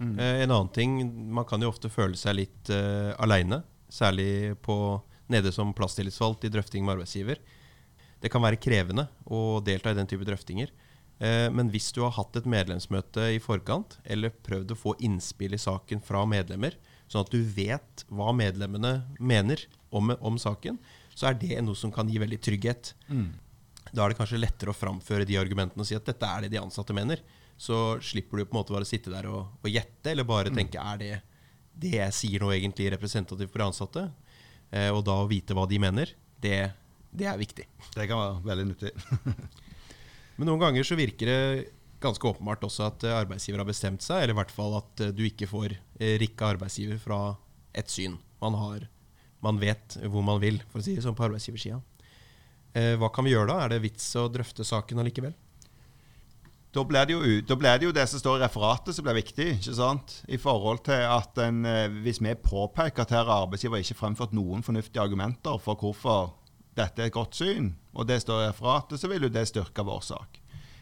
Mm. 0.00 0.18
Eh, 0.18 0.42
en 0.42 0.50
annen 0.50 0.72
ting, 0.74 0.98
man 1.32 1.46
kan 1.48 1.62
jo 1.62 1.70
ofte 1.70 1.92
føle 1.92 2.18
seg 2.18 2.36
litt 2.40 2.74
uh, 2.74 3.14
aleine, 3.22 3.62
særlig 3.94 4.56
på, 4.64 4.76
nede 5.30 5.52
som 5.54 5.72
plasstillitsvalgt 5.76 6.48
i 6.48 6.52
drøfting 6.52 6.84
med 6.84 6.98
arbeidsgiver. 6.98 7.38
Det 8.20 8.30
kan 8.32 8.42
være 8.44 8.60
krevende 8.60 9.06
å 9.24 9.60
delta 9.64 9.92
i 9.92 9.98
den 9.98 10.08
type 10.10 10.26
drøftinger. 10.26 10.72
Eh, 11.22 11.46
men 11.54 11.70
hvis 11.70 11.92
du 11.94 12.02
har 12.02 12.14
hatt 12.16 12.36
et 12.38 12.48
medlemsmøte 12.48 13.28
i 13.36 13.40
forkant, 13.42 13.98
eller 14.04 14.34
prøvd 14.46 14.74
å 14.74 14.80
få 14.80 14.96
innspill 15.04 15.54
i 15.54 15.60
saken 15.60 16.02
fra 16.04 16.24
medlemmer, 16.28 16.76
sånn 17.06 17.26
at 17.26 17.32
du 17.32 17.40
vet 17.44 18.04
hva 18.08 18.32
medlemmene 18.34 18.96
mener 19.20 19.60
om, 19.94 20.14
om 20.18 20.40
saken, 20.40 20.80
så 21.14 21.30
er 21.30 21.38
det 21.38 21.60
noe 21.62 21.78
som 21.78 21.92
kan 21.94 22.08
gi 22.10 22.18
veldig 22.18 22.40
trygghet. 22.42 22.94
Mm. 23.06 23.30
Da 23.92 24.02
er 24.02 24.10
det 24.10 24.18
kanskje 24.18 24.40
lettere 24.40 24.72
å 24.72 24.76
framføre 24.76 25.28
de 25.28 25.38
argumentene 25.38 25.84
og 25.84 25.88
si 25.88 25.96
at 25.96 26.08
dette 26.08 26.26
er 26.26 26.44
det 26.44 26.54
de 26.56 26.62
ansatte 26.62 26.96
mener. 26.96 27.22
Så 27.60 28.00
slipper 28.02 28.40
du 28.40 28.48
på 28.48 28.56
en 28.56 28.58
måte 28.58 28.74
bare 28.74 28.88
å 28.88 28.88
sitte 28.88 29.12
der 29.12 29.28
og, 29.30 29.52
og 29.60 29.70
gjette, 29.70 30.10
eller 30.10 30.26
bare 30.26 30.50
mm. 30.50 30.58
tenke 30.58 30.82
er 30.82 31.00
det 31.00 31.12
det 31.74 31.96
jeg 31.96 32.16
sier 32.16 32.42
nå 32.42 32.50
egentlig 32.54 32.90
representativt 32.94 33.52
for 33.52 33.66
ansatte? 33.66 34.08
Eh, 34.74 34.90
og 34.90 35.04
da 35.06 35.18
å 35.22 35.30
vite 35.30 35.56
hva 35.56 35.66
de 35.70 35.78
mener, 35.82 36.10
det, 36.42 36.58
det 37.14 37.28
er 37.30 37.40
viktig. 37.40 37.66
Det 37.94 38.08
kan 38.10 38.20
være 38.20 38.42
veldig 38.48 38.66
nyttig. 38.72 38.92
Men 40.38 40.50
noen 40.50 40.62
ganger 40.64 40.86
så 40.86 40.98
virker 40.98 41.30
det 41.30 41.40
ganske 42.02 42.28
åpenbart 42.28 42.66
også 42.66 42.88
at 42.88 43.06
eh, 43.06 43.16
arbeidsgiver 43.16 43.62
har 43.62 43.70
bestemt 43.70 44.04
seg, 44.04 44.22
eller 44.22 44.34
i 44.34 44.40
hvert 44.42 44.54
fall 44.54 44.78
at 44.80 45.04
eh, 45.04 45.14
du 45.14 45.24
ikke 45.28 45.50
får 45.50 45.76
rikka 46.20 46.54
arbeidsgiver 46.54 46.98
fra 47.02 47.20
et 47.74 47.90
syn. 47.90 48.18
Man, 48.42 48.58
har, 48.58 48.88
man 49.44 49.60
vet 49.62 49.98
hvor 50.10 50.24
man 50.26 50.42
vil, 50.42 50.60
for 50.70 50.82
å 50.82 50.86
si 50.86 50.96
det 50.96 51.04
sånn 51.04 51.16
på 51.16 51.26
arbeidsgiversida. 51.28 51.80
Hva 52.98 53.06
kan 53.14 53.22
vi 53.22 53.30
gjøre 53.30 53.52
da? 53.52 53.56
Er 53.62 53.70
det 53.70 53.84
vits 53.84 54.08
å 54.18 54.24
drøfte 54.34 54.64
saken 54.66 54.98
allikevel? 54.98 55.30
Da 56.74 56.82
blir, 56.82 57.06
det 57.06 57.78
det 57.78 57.86
jo 57.86 57.94
det 57.94 58.08
som 58.10 58.18
står 58.18 58.40
i 58.40 58.44
referatet 58.44 58.96
som 58.96 59.06
blir 59.06 59.20
viktig. 59.20 59.50
ikke 59.58 59.74
sant? 59.78 60.16
I 60.26 60.36
forhold 60.36 60.84
til 60.88 61.04
at 61.06 61.38
en, 61.38 61.62
Hvis 62.02 62.18
vi 62.20 62.34
påpeker 62.34 63.02
at 63.02 63.14
her 63.14 63.30
arbeidsgiver 63.30 63.78
ikke 63.78 63.94
fremført 63.94 64.32
noen 64.34 64.62
fornuftige 64.62 65.02
argumenter 65.02 65.58
for 65.62 65.78
hvorfor 65.78 66.34
dette 66.74 67.02
er 67.02 67.06
et 67.10 67.14
godt 67.14 67.36
syn, 67.38 67.74
og 67.94 68.08
det 68.08 68.20
står 68.22 68.42
i 68.42 68.48
referatet, 68.48 69.00
så 69.00 69.10
vil 69.10 69.26
jo 69.26 69.32
det 69.32 69.46
styrke 69.48 69.84
vår 69.86 70.02
sak. 70.02 70.40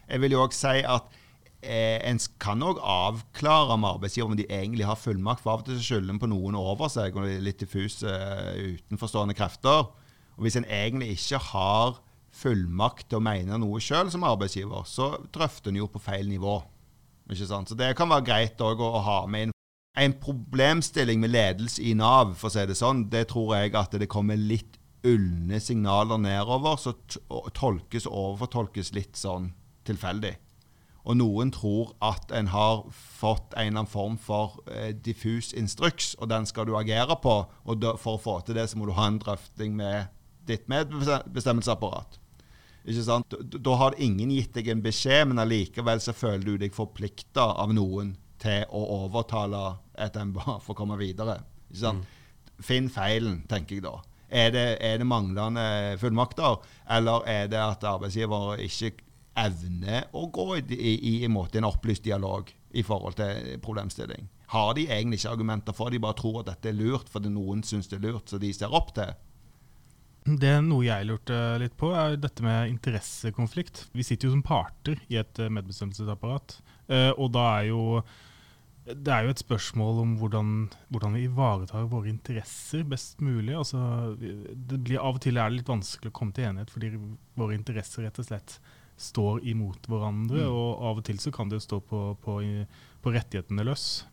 Jeg 0.09 0.21
vil 0.21 0.35
jo 0.35 0.41
òg 0.43 0.55
si 0.55 0.81
at 0.81 1.19
eh, 1.63 1.99
en 2.09 2.19
kan 2.41 2.63
òg 2.65 2.81
avklare 2.81 3.77
med 3.79 3.95
arbeidsgiver 3.95 4.31
om 4.31 4.37
de 4.37 4.47
egentlig 4.49 4.87
har 4.87 4.99
fullmakt. 4.99 5.43
For 5.43 5.53
av 5.53 5.63
og 5.63 5.69
til 5.69 5.81
skylder 5.83 6.15
en 6.15 6.21
på 6.21 6.31
noen 6.31 6.57
over 6.59 6.91
seg, 6.91 7.15
og 7.15 7.29
litt 7.45 7.61
diffuse 7.61 8.09
uh, 8.09 8.53
utenforstående 8.57 9.37
krefter. 9.37 9.87
Og 10.33 10.45
Hvis 10.45 10.57
en 10.59 10.67
egentlig 10.67 11.13
ikke 11.15 11.39
har 11.51 12.01
fullmakt 12.33 13.07
til 13.09 13.19
å 13.19 13.23
mene 13.23 13.59
noe 13.61 13.81
sjøl 13.83 14.09
som 14.11 14.25
arbeidsgiver, 14.27 14.85
så 14.89 15.13
drøfter 15.33 15.71
en 15.71 15.81
jo 15.83 15.89
på 15.91 16.01
feil 16.01 16.29
nivå. 16.29 16.59
Ikke 17.31 17.47
sant? 17.47 17.69
Så 17.69 17.75
Det 17.79 17.93
kan 17.97 18.11
være 18.11 18.27
greit 18.27 18.61
å, 18.61 18.73
å 18.73 19.03
ha 19.05 19.19
med 19.29 19.47
inn. 19.47 19.57
En 19.97 20.15
problemstilling 20.17 21.21
med 21.21 21.29
ledelse 21.29 21.83
i 21.85 21.93
Nav, 21.93 22.33
for 22.39 22.49
å 22.49 22.55
si 22.55 22.63
det 22.65 22.77
sånn, 22.79 23.05
det 23.13 23.27
tror 23.29 23.53
jeg 23.59 23.75
at 23.77 23.93
det 24.01 24.09
kommer 24.09 24.39
litt 24.39 24.79
ulne 25.03 25.59
signaler 25.59 26.17
nedover 26.17 26.79
så 26.79 26.95
tolkes 27.53 28.07
og 28.07 28.15
overfortolkes 28.21 28.93
litt 28.95 29.19
sånn 29.19 29.51
tilfeldig. 29.85 30.33
Og 31.03 31.17
noen 31.19 31.51
tror 31.51 31.91
at 32.03 32.31
en 32.31 32.47
har 32.53 32.85
fått 32.95 33.51
en 33.57 33.67
eller 33.67 33.81
annen 33.81 33.91
form 33.91 34.15
for 34.17 34.61
eh, 34.71 34.93
diffus 34.95 35.51
instruks, 35.51 36.13
og 36.15 36.31
den 36.31 36.47
skal 36.47 36.69
du 36.69 36.77
agere 36.79 37.17
på. 37.19 37.41
Og 37.67 37.87
for 37.99 38.15
å 38.15 38.23
få 38.23 38.37
til 38.47 38.55
det, 38.55 38.69
så 38.71 38.79
må 38.79 38.87
du 38.87 38.95
ha 38.95 39.09
en 39.11 39.19
drøfting 39.19 39.75
med 39.75 40.07
ditt 40.47 40.69
medbestemmelsesapparat. 40.71 42.22
Ikke 42.83 43.05
sant? 43.05 43.35
Da, 43.39 43.75
har 43.79 43.95
ingen 44.01 44.31
gitt 44.35 44.55
deg 44.57 44.69
en 44.73 44.83
beskjed, 44.83 45.29
men 45.29 45.41
allikevel 45.43 46.01
så 46.03 46.15
føler 46.15 46.43
du 46.43 46.57
deg 46.65 46.75
forplikta 46.75 47.53
av 47.63 47.71
noen 47.75 48.15
til 48.43 48.65
å 48.75 48.81
overtale 49.03 49.61
et 50.03 50.17
MBA 50.19 50.57
for 50.65 50.73
å 50.75 50.79
komme 50.81 50.99
videre. 50.99 51.39
Ikke 51.69 51.83
sant? 51.85 52.03
Mm. 52.03 52.59
Finn 52.63 52.89
feilen, 52.91 53.39
tenker 53.49 53.79
jeg 53.79 53.85
da. 53.87 53.95
Er 54.33 54.51
det, 54.53 54.67
er 54.81 54.99
det 54.99 55.07
manglende 55.07 55.63
fullmakter, 56.01 56.61
eller 56.95 57.25
er 57.29 57.49
det 57.51 57.59
at 57.61 57.83
arbeidsgiver 57.85 58.61
ikke 58.65 58.95
evner 59.37 60.07
å 60.13 60.27
gå 60.33 60.47
i, 60.57 60.63
i, 60.73 60.93
i 61.09 61.13
en, 61.25 61.33
måte, 61.35 61.59
en 61.59 61.69
opplyst 61.69 62.05
dialog 62.05 62.49
i 62.73 62.83
forhold 62.85 63.19
til 63.19 63.59
problemstilling? 63.61 64.27
Har 64.53 64.73
de 64.77 64.87
egentlig 64.87 65.21
ikke 65.21 65.35
argumenter 65.37 65.77
for 65.77 65.89
det, 65.89 65.99
de 65.99 66.05
bare 66.05 66.17
tror 66.17 66.41
at 66.41 66.49
dette 66.51 66.69
er 66.69 66.77
lurt 66.77 67.09
fordi 67.09 67.31
noen 67.33 67.63
syns 67.65 67.89
det 67.89 67.99
er 67.99 68.07
lurt, 68.07 68.29
så 68.29 68.41
de 68.41 68.51
ser 68.53 68.73
opp 68.73 68.91
til? 68.97 69.13
Det 70.23 70.49
er 70.49 70.61
noe 70.63 70.85
jeg 70.85 71.07
lurte 71.09 71.37
litt 71.59 71.73
på, 71.79 71.89
er 71.91 72.15
dette 72.21 72.45
med 72.45 72.69
interessekonflikt. 72.71 73.87
Vi 73.91 74.05
sitter 74.07 74.29
jo 74.29 74.35
som 74.37 74.45
parter 74.45 75.01
i 75.11 75.17
et 75.19 75.41
medbestemmelsesapparat. 75.51 76.59
Eh, 76.87 77.11
og 77.17 77.33
da 77.35 77.47
er 77.57 77.71
jo 77.71 77.83
det 78.83 79.11
er 79.15 79.23
jo 79.23 79.31
et 79.31 79.39
spørsmål 79.39 79.99
om 80.01 80.15
hvordan, 80.19 80.47
hvordan, 80.91 81.13
vi 81.15 81.25
ivaretar 81.29 81.85
våre 81.87 82.09
interesser 82.11 82.83
best 82.83 83.21
mulig. 83.23 83.53
Altså, 83.55 83.79
det 84.19 84.79
blir 84.83 84.99
Av 84.99 85.15
og 85.15 85.23
til 85.23 85.39
er 85.39 85.51
det 85.51 85.61
litt 85.61 85.71
vanskelig 85.71 86.11
å 86.11 86.15
komme 86.17 86.35
til 86.35 86.49
enighet 86.49 86.73
fordi 86.73 86.91
våre 87.39 87.55
interesser 87.55 88.03
rett 88.03 88.19
og 88.19 88.27
slett 88.27 88.57
står 88.99 89.39
imot 89.47 89.87
hverandre. 89.87 90.43
Mm. 90.43 90.51
Og 90.51 90.83
av 90.89 90.99
og 90.99 91.07
til 91.07 91.21
så 91.23 91.31
kan 91.31 91.47
det 91.47 91.61
jo 91.61 91.67
stå 91.67 91.79
på, 91.87 92.01
på, 92.23 92.39
på 93.03 93.15
rettighetene 93.15 93.65
løs. 93.67 94.03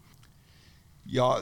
Ja, 1.09 1.39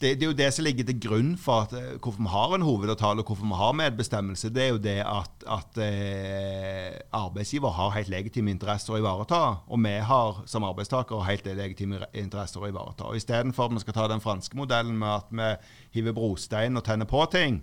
det, 0.00 0.14
det, 0.18 0.22
er 0.22 0.30
jo 0.30 0.36
det 0.36 0.48
som 0.54 0.64
ligger 0.64 0.86
til 0.88 0.98
grunn 1.02 1.34
for 1.38 1.66
at, 1.66 1.74
eh, 1.76 1.98
hvorfor 2.02 2.22
vi 2.24 2.30
har 2.32 2.54
en 2.56 2.64
hovedavtale 2.66 3.22
og 3.22 3.28
hvorfor 3.28 3.46
vi 3.46 3.58
har 3.58 3.76
medbestemmelse. 3.78 4.50
Det 4.50 4.62
er 4.62 4.70
jo 4.72 4.80
det 4.82 4.96
at, 5.04 5.44
at 5.46 5.78
eh, 5.84 6.96
arbeidsgiver 7.14 7.70
har 7.76 7.92
helt 7.94 8.10
legitime 8.10 8.50
interesser 8.50 8.96
å 8.96 8.98
ivareta. 8.98 9.42
Og 9.68 9.82
vi 9.84 9.94
har 10.10 10.42
som 10.50 10.66
arbeidstakere 10.66 11.28
helt 11.28 11.46
legitime 11.46 12.02
interesser 12.14 12.64
å 12.64 12.72
ivareta. 12.72 13.10
Og 13.10 13.20
Istedenfor 13.20 13.68
at 13.68 13.76
vi 13.76 13.84
skal 13.84 13.98
ta 14.00 14.08
den 14.10 14.24
franske 14.24 14.58
modellen 14.58 14.98
med 14.98 15.20
at 15.20 15.30
vi 15.30 16.00
hiver 16.00 16.16
brostein 16.16 16.80
og 16.80 16.84
tenner 16.88 17.06
på 17.06 17.22
ting 17.30 17.62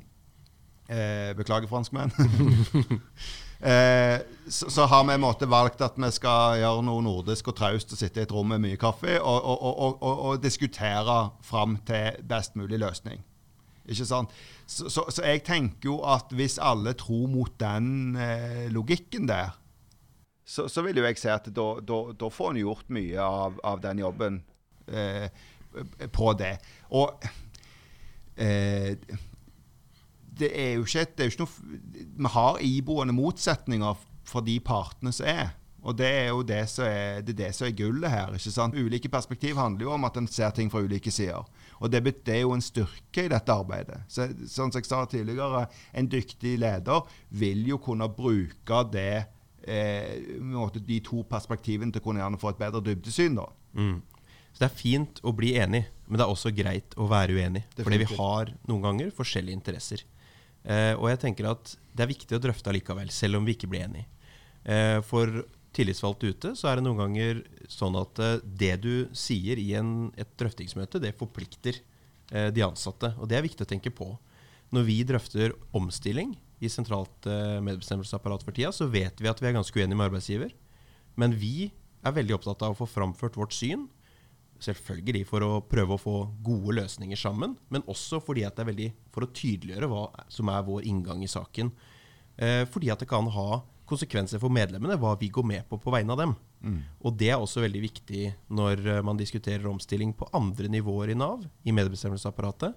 eh, 0.88 1.36
Beklager, 1.36 1.68
franskmenn. 1.68 2.14
Eh, 3.60 4.20
så, 4.48 4.70
så, 4.72 4.86
har 4.88 5.04
vi 5.04 5.14
en 5.14 5.22
måte 5.22 5.48
valgt 5.50 5.82
at 5.84 5.98
vi 6.00 6.08
skal 6.16 6.62
gjøre 6.62 6.84
noe 6.88 7.04
nordisk 7.04 7.52
og 7.52 7.58
traust 7.60 7.92
og 7.92 8.00
sitte 8.00 8.22
i 8.22 8.24
et 8.24 8.32
rom 8.32 8.48
med 8.54 8.64
mye 8.64 8.80
kaffe 8.80 9.18
og, 9.20 9.50
og, 9.52 9.98
og, 10.00 10.22
og 10.30 10.44
diskutere 10.44 11.18
fram 11.44 11.76
til 11.88 12.22
best 12.30 12.56
mulig 12.56 12.80
løsning. 12.80 13.20
Ikke 13.90 14.06
sant? 14.08 14.32
Så, 14.68 14.88
så, 14.90 15.04
så, 15.10 15.26
jeg 15.26 15.44
tenker 15.44 15.90
jo 15.90 15.98
at 16.08 16.32
hvis 16.32 16.60
alle 16.62 16.94
tror 16.98 17.28
mot 17.28 17.52
den 17.60 18.16
eh, 18.16 18.70
logikken 18.72 19.28
der, 19.28 19.58
så, 20.46 20.68
så, 20.68 20.82
vil 20.82 20.98
jo 20.98 21.06
jeg 21.06 21.20
si 21.20 21.30
at 21.30 21.50
da, 21.54 21.68
da, 21.86 22.00
da 22.18 22.30
får 22.34 22.54
en 22.54 22.62
gjort 22.64 22.88
mye 22.96 23.22
av, 23.22 23.60
av 23.66 23.82
den 23.84 24.00
jobben 24.02 24.40
eh, 24.88 25.28
på 26.16 26.32
det. 26.40 26.56
Og 26.96 27.28
eh, 28.40 28.96
det 30.40 30.50
er 30.56 30.76
jo 30.78 30.86
ikke, 30.88 31.06
det 31.16 31.26
er 31.26 31.32
ikke 31.32 31.46
noe 31.46 32.04
Vi 32.20 32.34
har 32.36 32.60
iboende 32.66 33.16
motsetninger 33.16 34.06
for 34.30 34.46
de 34.46 34.60
partene 34.64 35.14
som 35.16 35.30
er. 35.30 35.56
Og 35.88 35.96
det 35.96 36.08
er 36.08 36.28
jo 36.28 36.42
det 36.44 36.60
som 36.68 36.84
er, 36.84 37.22
det 37.24 37.34
er, 37.34 37.38
det 37.46 37.50
som 37.56 37.68
er 37.68 37.76
gullet 37.78 38.12
her. 38.12 38.34
ikke 38.36 38.52
sant? 38.52 38.76
Ulike 38.76 39.12
perspektiv 39.12 39.56
handler 39.60 39.88
jo 39.88 39.94
om 39.96 40.08
at 40.10 40.18
en 40.20 40.28
ser 40.28 40.52
ting 40.56 40.72
fra 40.72 40.82
ulike 40.84 41.12
sider. 41.12 41.48
Og 41.80 41.92
det, 41.92 42.04
det 42.28 42.36
er 42.36 42.44
jo 42.44 42.54
en 42.54 42.64
styrke 42.64 43.26
i 43.26 43.32
dette 43.32 43.56
arbeidet. 43.56 44.02
Så, 44.12 44.28
sånn 44.44 44.74
som 44.74 44.82
jeg 44.82 44.90
sa 44.90 45.06
tidligere, 45.08 45.66
en 45.96 46.12
dyktig 46.12 46.58
leder 46.60 47.08
vil 47.32 47.64
jo 47.70 47.80
kunne 47.84 48.10
bruke 48.12 48.84
det, 48.92 49.24
eh, 49.64 50.20
de 50.76 51.00
to 51.06 51.24
perspektivene 51.30 51.96
til 51.96 52.04
å 52.04 52.10
kunne 52.10 52.24
gjerne 52.26 52.42
få 52.42 52.52
et 52.52 52.62
bedre 52.62 52.84
dybdesyn. 52.84 53.40
da. 53.40 53.48
Mm. 53.80 54.02
Så 54.52 54.66
det 54.66 54.68
er 54.68 54.80
fint 54.82 55.22
å 55.24 55.32
bli 55.32 55.54
enig, 55.62 55.86
men 56.10 56.20
det 56.20 56.26
er 56.26 56.34
også 56.34 56.52
greit 56.52 56.96
å 57.00 57.08
være 57.08 57.38
uenig. 57.38 57.64
Fordi 57.78 58.02
vi 58.02 58.16
har 58.18 58.52
noen 58.68 58.84
ganger 58.84 59.16
forskjellige 59.16 59.56
interesser. 59.56 60.04
Eh, 60.64 60.94
og 60.98 61.08
jeg 61.12 61.22
tenker 61.24 61.50
at 61.52 61.76
det 61.96 62.06
er 62.06 62.12
viktig 62.12 62.38
å 62.38 62.42
drøfte 62.44 62.72
allikevel, 62.72 63.12
selv 63.14 63.40
om 63.40 63.48
vi 63.48 63.56
ikke 63.56 63.70
blir 63.72 63.86
enige. 63.88 64.08
Eh, 64.64 65.00
for 65.06 65.44
tillitsvalgte 65.76 66.32
ute 66.34 66.52
så 66.58 66.70
er 66.70 66.80
det 66.80 66.86
noen 66.86 67.00
ganger 67.00 67.44
sånn 67.72 67.96
at 68.00 68.20
eh, 68.24 68.40
det 68.44 68.76
du 68.84 68.94
sier 69.18 69.60
i 69.62 69.72
en, 69.80 70.10
et 70.20 70.32
drøftingsmøte, 70.40 71.02
det 71.04 71.16
forplikter 71.20 71.80
eh, 72.34 72.50
de 72.54 72.66
ansatte. 72.66 73.14
Og 73.20 73.30
det 73.30 73.40
er 73.40 73.46
viktig 73.46 73.66
å 73.66 73.70
tenke 73.70 73.94
på. 73.94 74.12
Når 74.76 74.86
vi 74.86 75.00
drøfter 75.08 75.56
omstilling 75.76 76.36
i 76.62 76.70
sentralt 76.72 77.30
eh, 77.30 77.60
medbestemmelsesapparat 77.66 78.44
for 78.46 78.56
tida, 78.56 78.74
så 78.76 78.90
vet 78.92 79.22
vi 79.22 79.32
at 79.32 79.42
vi 79.42 79.50
er 79.50 79.56
ganske 79.58 79.80
uenige 79.80 79.98
med 79.98 80.10
arbeidsgiver. 80.10 80.54
Men 81.20 81.36
vi 81.40 81.70
er 82.06 82.16
veldig 82.16 82.38
opptatt 82.38 82.64
av 82.66 82.76
å 82.76 82.80
få 82.80 82.88
framført 82.90 83.38
vårt 83.40 83.56
syn 83.56 83.88
Selvfølgelig 84.60 85.24
for 85.30 85.46
å 85.46 85.52
prøve 85.64 85.96
å 85.96 86.02
få 86.02 86.16
gode 86.44 86.76
løsninger 86.82 87.20
sammen, 87.20 87.56
men 87.72 87.86
også 87.88 88.20
fordi 88.24 88.44
at 88.48 88.58
det 88.58 88.66
er 88.66 88.72
veldig 88.74 88.90
for 89.16 89.26
å 89.26 89.32
tydeliggjøre 89.32 89.90
hva 89.92 90.04
som 90.32 90.52
er 90.52 90.66
vår 90.68 90.88
inngang 90.90 91.24
i 91.24 91.32
saken. 91.32 91.72
Eh, 92.36 92.64
fordi 92.72 92.92
at 92.92 93.04
det 93.04 93.10
kan 93.10 93.28
ha 93.32 93.62
konsekvenser 93.90 94.42
for 94.42 94.54
medlemmene 94.54 95.00
hva 95.02 95.16
vi 95.20 95.32
går 95.34 95.48
med 95.48 95.68
på 95.70 95.80
på 95.82 95.94
vegne 95.94 96.14
av 96.14 96.22
dem. 96.22 96.36
Mm. 96.60 96.80
Og 97.08 97.16
det 97.18 97.32
er 97.32 97.40
også 97.40 97.64
veldig 97.64 97.82
viktig 97.88 98.24
når 98.52 98.84
eh, 98.86 99.04
man 99.06 99.20
diskuterer 99.20 99.68
omstilling 99.72 100.14
på 100.18 100.28
andre 100.36 100.72
nivåer 100.72 101.14
i 101.14 101.18
Nav, 101.18 101.46
i 101.64 101.76
medbestemmelsesapparatet, 101.76 102.76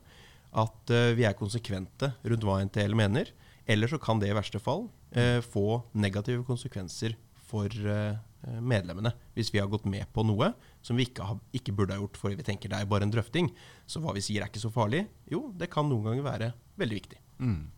at 0.62 0.92
eh, 0.92 1.12
vi 1.18 1.26
er 1.26 1.38
konsekvente 1.38 2.12
rundt 2.22 2.46
hva 2.46 2.60
NTL 2.68 2.96
mener. 2.98 3.32
Eller 3.66 3.90
så 3.90 3.98
kan 4.02 4.18
det 4.22 4.30
i 4.30 4.36
verste 4.36 4.60
fall 4.62 4.88
eh, 5.14 5.40
få 5.44 5.82
negative 5.94 6.46
konsekvenser 6.46 7.14
for 7.50 7.66
eh, 7.70 8.18
medlemmene. 8.60 9.12
Hvis 9.36 9.52
vi 9.54 9.60
har 9.62 9.68
gått 9.70 9.84
med 9.86 10.06
på 10.12 10.24
noe 10.26 10.52
som 10.82 10.96
vi 10.98 11.06
ikke, 11.06 11.22
har, 11.28 11.38
ikke 11.54 11.72
burde 11.78 11.94
ha 11.94 12.00
gjort 12.02 12.16
fordi 12.18 12.38
vi 12.40 12.46
tenker 12.48 12.68
det 12.72 12.80
er 12.82 12.88
bare 12.90 13.06
en 13.06 13.12
drøfting. 13.14 13.52
Så 13.86 14.00
hva 14.02 14.14
vi 14.16 14.20
sier 14.24 14.42
er 14.42 14.50
ikke 14.50 14.62
så 14.64 14.70
farlig. 14.74 15.04
Jo, 15.30 15.52
det 15.56 15.70
kan 15.70 15.88
noen 15.88 16.04
ganger 16.10 16.26
være 16.26 16.52
veldig 16.80 16.98
viktig. 16.98 17.18
Mm. 17.38 17.70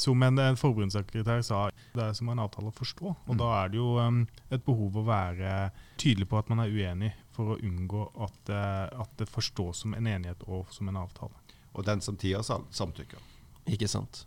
Som 0.00 0.22
en, 0.22 0.38
en 0.38 0.56
forbundssekretær 0.56 1.42
sa, 1.44 1.64
det 1.92 2.02
er 2.04 2.12
som 2.16 2.28
en 2.32 2.38
avtale 2.40 2.70
å 2.70 2.76
forstå. 2.76 3.10
Og 3.26 3.34
Mm. 3.34 3.38
da 3.42 3.48
er 3.64 3.68
det 3.72 3.76
jo 3.80 3.88
um, 3.98 4.20
et 4.50 4.64
behov 4.64 4.96
å 4.96 5.04
være 5.04 5.70
tydelig 6.00 6.28
på 6.30 6.38
at 6.38 6.48
man 6.48 6.60
er 6.64 6.70
uenig, 6.72 7.10
for 7.34 7.54
å 7.54 7.58
unngå 7.60 8.04
at, 8.24 8.50
eh, 8.52 9.00
at 9.02 9.12
det 9.18 9.28
forstås 9.28 9.82
som 9.84 9.94
en 9.94 10.06
enighet 10.06 10.42
og 10.46 10.70
som 10.72 10.88
en 10.88 10.96
avtale. 11.02 11.32
Og 11.74 11.84
den 11.86 12.00
som 12.00 12.16
tier, 12.16 12.40
samtykker. 12.42 13.18
Ikke 13.70 13.88
sant. 13.88 14.24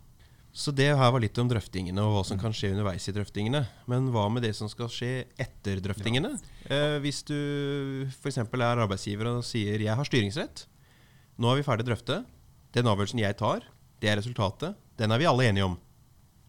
Så 0.54 0.70
det 0.70 0.92
her 0.94 1.10
var 1.10 1.18
litt 1.18 1.38
om 1.42 1.48
drøftingene 1.50 1.98
og 1.98 2.12
hva 2.14 2.20
som 2.28 2.38
kan 2.38 2.52
skje 2.54 2.70
underveis 2.76 3.08
i 3.10 3.14
drøftingene. 3.16 3.64
Men 3.90 4.06
hva 4.14 4.28
med 4.30 4.44
det 4.46 4.52
som 4.54 4.70
skal 4.70 4.86
skje 4.92 5.24
etter 5.34 5.80
drøftingene? 5.82 6.30
Eh, 6.70 6.98
hvis 7.02 7.24
du 7.26 7.34
f.eks. 8.06 8.38
er 8.38 8.62
arbeidsgiver 8.70 9.32
og 9.32 9.42
sier 9.42 9.82
'jeg 9.82 9.98
har 9.98 10.06
styringsrett', 10.06 10.66
nå 11.42 11.50
er 11.50 11.58
vi 11.58 11.66
ferdig 11.66 11.88
drøfte, 11.88 12.22
den 12.70 12.86
avgjørelsen 12.86 13.18
jeg 13.18 13.36
tar, 13.36 13.66
det 13.98 14.10
er 14.10 14.16
resultatet, 14.22 14.78
den 14.96 15.10
er 15.10 15.18
vi 15.18 15.26
alle 15.26 15.42
enige 15.42 15.66
om. 15.66 15.76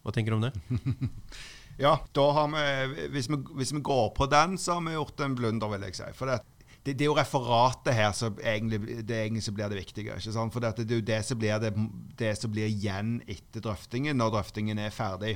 Hva 0.04 0.14
tenker 0.14 0.30
du 0.30 0.38
om 0.38 0.46
det? 0.46 0.54
Ja, 1.76 1.98
vi 2.08 3.08
hvis, 3.12 3.28
vi 3.28 3.36
hvis 3.36 3.74
vi 3.74 3.80
går 3.84 4.14
på 4.16 4.24
den, 4.32 4.56
så 4.56 4.78
har 4.78 4.80
vi 4.80 4.94
gjort 4.94 5.20
en 5.20 5.34
blunder, 5.36 5.68
vil 5.68 5.82
jeg 5.84 5.94
si. 5.98 6.06
For 6.16 6.24
det, 6.24 6.38
det, 6.86 6.94
det 6.94 7.02
er 7.02 7.10
jo 7.10 7.16
referatet 7.18 7.96
her 7.96 8.12
som 8.14 8.36
egentlig, 8.38 9.00
det 9.08 9.16
egentlig 9.18 9.42
som 9.42 9.54
blir 9.56 9.72
det 9.72 9.80
viktige. 9.80 10.14
ikke 10.14 10.34
sant? 10.36 10.54
For 10.54 10.62
det, 10.62 10.86
det 10.86 10.94
er 10.94 11.00
jo 11.00 11.08
det 11.08 11.18
som 11.26 11.40
blir, 11.40 11.58
det, 11.58 11.72
det 12.20 12.30
som 12.38 12.52
blir 12.52 12.70
igjen 12.70 13.16
etter 13.26 13.64
drøftingen, 13.64 14.14
når 14.20 14.36
drøftingen 14.36 14.78
er 14.78 14.94
ferdig. 14.94 15.34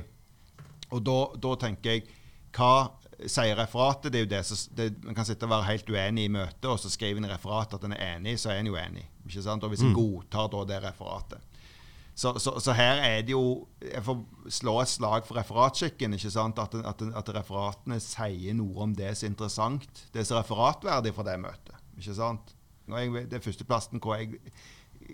Og 0.95 1.03
da, 1.07 1.19
da 1.43 1.53
tenker 1.59 1.97
jeg 1.97 2.07
Hva 2.55 2.91
sier 3.31 3.55
referatet? 3.55 4.11
Det 4.11 4.19
er 4.19 4.25
jo 4.25 4.31
det 4.31 4.41
som 4.47 4.95
Man 5.05 5.15
kan 5.15 5.27
sitte 5.27 5.47
og 5.47 5.53
være 5.53 5.69
helt 5.69 5.91
uenig 5.91 6.25
i 6.27 6.33
møtet, 6.33 6.67
og 6.71 6.79
så 6.79 6.91
skriver 6.91 7.19
en 7.19 7.27
i 7.27 7.31
referatet 7.31 7.77
at 7.77 7.87
en 7.87 7.95
er 7.95 8.15
enig, 8.15 8.37
så 8.39 8.53
er 8.53 8.61
en 8.61 8.71
jo 8.71 8.79
enig. 8.79 9.05
ikke 9.27 9.43
sant? 9.43 9.63
Og 9.63 9.73
hvis 9.73 9.83
en 9.85 9.95
godtar 9.95 10.51
da 10.51 10.63
det 10.71 10.81
referatet. 10.87 11.50
Så, 12.21 12.35
så, 12.37 12.51
så 12.61 12.73
her 12.77 12.99
er 13.01 13.23
det 13.25 13.33
jo 13.33 13.67
Jeg 13.81 14.03
får 14.05 14.19
slå 14.53 14.75
et 14.83 14.91
slag 14.91 15.25
for 15.25 15.39
referatskikken. 15.39 16.13
ikke 16.13 16.29
sant? 16.33 16.59
At, 16.61 16.75
at, 16.77 17.01
at 17.17 17.31
referatene 17.39 17.97
sier 18.03 18.57
noe 18.57 18.85
om 18.85 18.93
det 18.97 19.15
som 19.17 19.25
er 19.25 19.31
interessant. 19.33 20.03
Det 20.13 20.25
som 20.27 20.37
er 20.37 20.43
referatverdig 20.43 21.15
fra 21.17 21.25
det 21.31 21.39
møtet. 21.41 21.79
ikke 21.97 22.17
sant? 22.19 22.53
Jeg, 22.91 23.25
det 23.31 23.39
er 23.39 23.45
førsteplassen 23.45 24.01
hvor 24.03 24.19
jeg, 24.19 24.37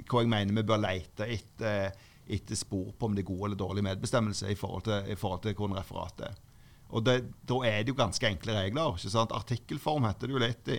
hvor 0.10 0.24
jeg 0.26 0.32
mener 0.34 0.58
vi 0.58 0.66
bør 0.68 0.82
lete 0.84 1.30
etter, 1.32 1.96
etter 2.28 2.60
spor 2.60 2.92
på 2.98 3.08
om 3.08 3.16
det 3.16 3.24
er 3.24 3.30
god 3.30 3.46
eller 3.48 3.62
dårlig 3.62 3.86
medbestemmelse 3.88 4.52
i 4.52 4.60
forhold 4.60 4.88
til, 4.90 5.08
i 5.08 5.16
forhold 5.16 5.46
til 5.46 5.56
hvordan 5.56 5.80
referatet 5.80 6.28
er. 6.28 6.44
Og 6.88 7.04
det, 7.04 7.18
Da 7.48 7.62
er 7.68 7.82
det 7.84 7.92
jo 7.92 8.02
ganske 8.02 8.28
enkle 8.28 8.56
regler. 8.56 9.00
ikke 9.00 9.14
sant? 9.16 9.32
Artikkelform 9.36 10.08
heter 10.08 10.28
det 10.28 10.36
jo 10.36 10.44
litt, 10.44 10.76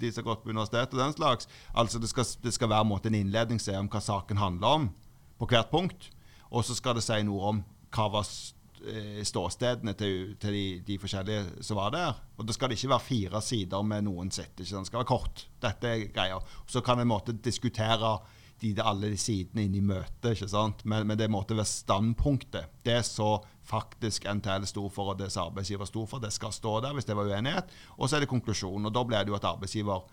de 0.00 0.10
som 0.10 0.24
har 0.24 0.32
gått 0.32 0.44
på 0.44 0.50
universitet 0.50 0.94
og 0.94 1.04
den 1.04 1.14
slags. 1.14 1.48
Altså 1.74 2.02
Det 2.02 2.10
skal, 2.10 2.26
det 2.42 2.54
skal 2.54 2.74
være 2.74 3.00
en 3.06 3.22
innledning 3.22 3.62
se 3.62 3.78
om 3.78 3.90
hva 3.90 4.02
saken 4.02 4.42
handler 4.42 4.78
om 4.80 4.92
på 5.38 5.48
hvert 5.50 5.72
punkt. 5.72 6.10
Og 6.54 6.64
så 6.66 6.76
skal 6.76 6.98
det 6.98 7.04
si 7.06 7.22
noe 7.26 7.50
om 7.50 7.64
hva 7.94 8.06
var 8.12 8.28
eh, 8.28 9.22
ståstedene 9.26 9.94
til, 9.98 10.36
til 10.40 10.54
de, 10.54 10.66
de 10.86 11.00
forskjellige 11.02 11.64
som 11.66 11.80
var 11.80 11.94
der. 11.94 12.22
Og 12.38 12.46
da 12.46 12.54
skal 12.56 12.70
det 12.70 12.78
ikke 12.78 12.94
være 12.94 13.08
fire 13.08 13.42
sider 13.42 13.86
med 13.86 14.06
noen 14.08 14.30
sitt. 14.34 14.54
ikke? 14.54 14.70
Det 14.78 14.86
skal 14.90 15.02
være 15.02 15.10
kort. 15.10 15.46
Dette 15.62 15.90
er 15.90 16.08
greia. 16.14 16.40
Så 16.66 16.82
kan 16.84 17.02
en 17.02 17.10
måte 17.10 17.36
diskutere 17.36 18.16
de, 18.60 18.74
alle 18.82 19.10
de 19.12 19.18
sidene 19.20 19.66
inn 19.66 19.74
i 19.78 19.82
møtet. 19.84 20.30
ikke 20.32 20.48
sant? 20.50 20.84
Men, 20.88 21.06
men 21.08 21.18
det 21.18 21.30
måtte 21.32 21.56
være 21.56 21.70
standpunktet. 21.70 22.78
Det 22.86 23.00
så 23.06 23.36
faktisk 23.64 24.28
NTL 24.28 24.66
sto 24.68 24.86
for, 24.92 25.14
og 25.14 25.20
det 25.20 25.30
som 25.32 25.48
arbeidsgiver 25.48 25.88
sto 25.88 26.04
for, 26.08 26.22
det 26.22 26.32
skal 26.34 26.52
stå 26.54 26.78
der 26.84 26.96
hvis 26.96 27.08
det 27.08 27.16
var 27.18 27.30
uenighet. 27.30 27.72
Og 27.98 28.08
så 28.08 28.16
er 28.18 28.24
det 28.24 28.32
konklusjonen. 28.32 28.88
Og 28.88 28.94
da 28.94 29.04
blir 29.06 29.24
det 29.24 29.32
jo 29.32 29.38
at 29.38 29.48
arbeidsgiver 29.54 30.04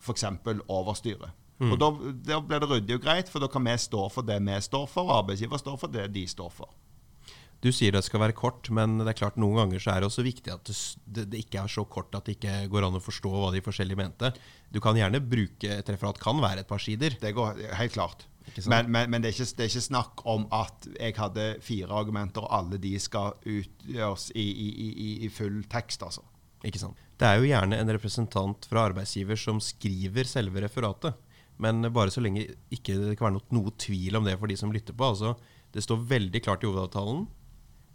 f.eks. 0.00 0.26
overstyrer. 0.68 1.32
Og 1.60 1.78
da, 1.78 1.88
da 2.24 2.38
blir 2.40 2.60
det 2.62 2.68
ryddig 2.70 2.94
og 2.96 3.02
greit, 3.04 3.28
for 3.28 3.42
da 3.44 3.48
kan 3.52 3.64
vi 3.68 3.74
stå 3.76 4.06
for 4.10 4.22
det 4.24 4.38
vi 4.40 4.54
står 4.64 4.86
for, 4.88 5.04
og 5.10 5.18
arbeidsgiver 5.24 5.60
står 5.60 5.76
for 5.82 5.92
det 5.92 6.06
de 6.14 6.22
står 6.26 6.50
for. 6.54 6.70
Du 7.60 7.68
sier 7.76 7.92
det 7.92 8.00
skal 8.06 8.22
være 8.22 8.32
kort, 8.32 8.70
men 8.72 8.94
det 9.02 9.10
er 9.12 9.18
klart 9.18 9.36
noen 9.36 9.58
ganger 9.58 9.82
så 9.84 9.90
er 9.92 10.00
det 10.00 10.08
også 10.08 10.22
viktig 10.24 10.48
at 10.54 10.64
det, 10.64 11.26
det, 11.28 11.42
ikke 11.42 11.60
er 11.60 11.68
så 11.68 11.84
kort 11.84 12.14
at 12.16 12.24
det 12.24 12.38
ikke 12.38 12.54
går 12.72 12.86
an 12.86 12.96
å 12.96 13.02
forstå 13.04 13.28
hva 13.34 13.50
de 13.52 13.60
forskjellige 13.60 14.00
mente. 14.00 14.30
Du 14.72 14.80
kan 14.80 14.96
gjerne 14.96 15.20
bruke 15.20 15.68
et 15.76 15.92
referat, 15.92 16.16
kan 16.22 16.40
være 16.40 16.64
et 16.64 16.70
par 16.70 16.80
sider. 16.80 17.18
Det 17.20 17.34
går 17.36 17.60
helt 17.76 17.92
klart. 17.92 18.24
Men, 18.66 18.88
men, 18.90 19.10
men 19.12 19.20
det, 19.20 19.28
er 19.28 19.36
ikke, 19.36 19.50
det 19.58 19.66
er 19.66 19.70
ikke 19.74 19.84
snakk 19.84 20.24
om 20.24 20.46
at 20.56 20.88
jeg 20.96 21.14
hadde 21.20 21.44
fire 21.62 21.92
argumenter, 22.00 22.40
og 22.48 22.56
alle 22.56 22.80
de 22.80 22.94
skal 22.98 23.36
utgjøres 23.44 24.30
i, 24.32 24.46
i, 24.48 24.68
i, 24.72 24.88
i- 25.04 25.18
i 25.28 25.28
full 25.28 25.60
tekst, 25.70 26.02
altså. 26.08 26.24
Ikke 26.64 26.80
sant? 26.80 26.96
Det 27.20 27.28
er 27.28 27.36
jo 27.40 27.46
gjerne 27.52 27.76
en 27.80 27.92
representant 27.92 28.66
fra 28.68 28.86
arbeidsgiver 28.88 29.36
som 29.38 29.60
skriver 29.60 30.24
selve 30.28 30.64
referatet. 30.64 31.20
Men 31.60 31.84
bare 31.92 32.12
så 32.12 32.22
lenge 32.24 32.46
ikke 32.72 32.96
det 32.96 33.16
kan 33.18 33.28
være 33.28 33.36
noe, 33.38 33.48
noe 33.52 33.74
tvil 33.80 34.16
om 34.16 34.26
det 34.26 34.38
for 34.40 34.50
de 34.50 34.56
som 34.58 34.72
lytter 34.72 34.96
på. 34.96 35.12
Altså, 35.12 35.34
det 35.74 35.84
står 35.84 36.06
veldig 36.14 36.42
klart 36.44 36.64
i 36.64 36.70
hovedavtalen. 36.70 37.26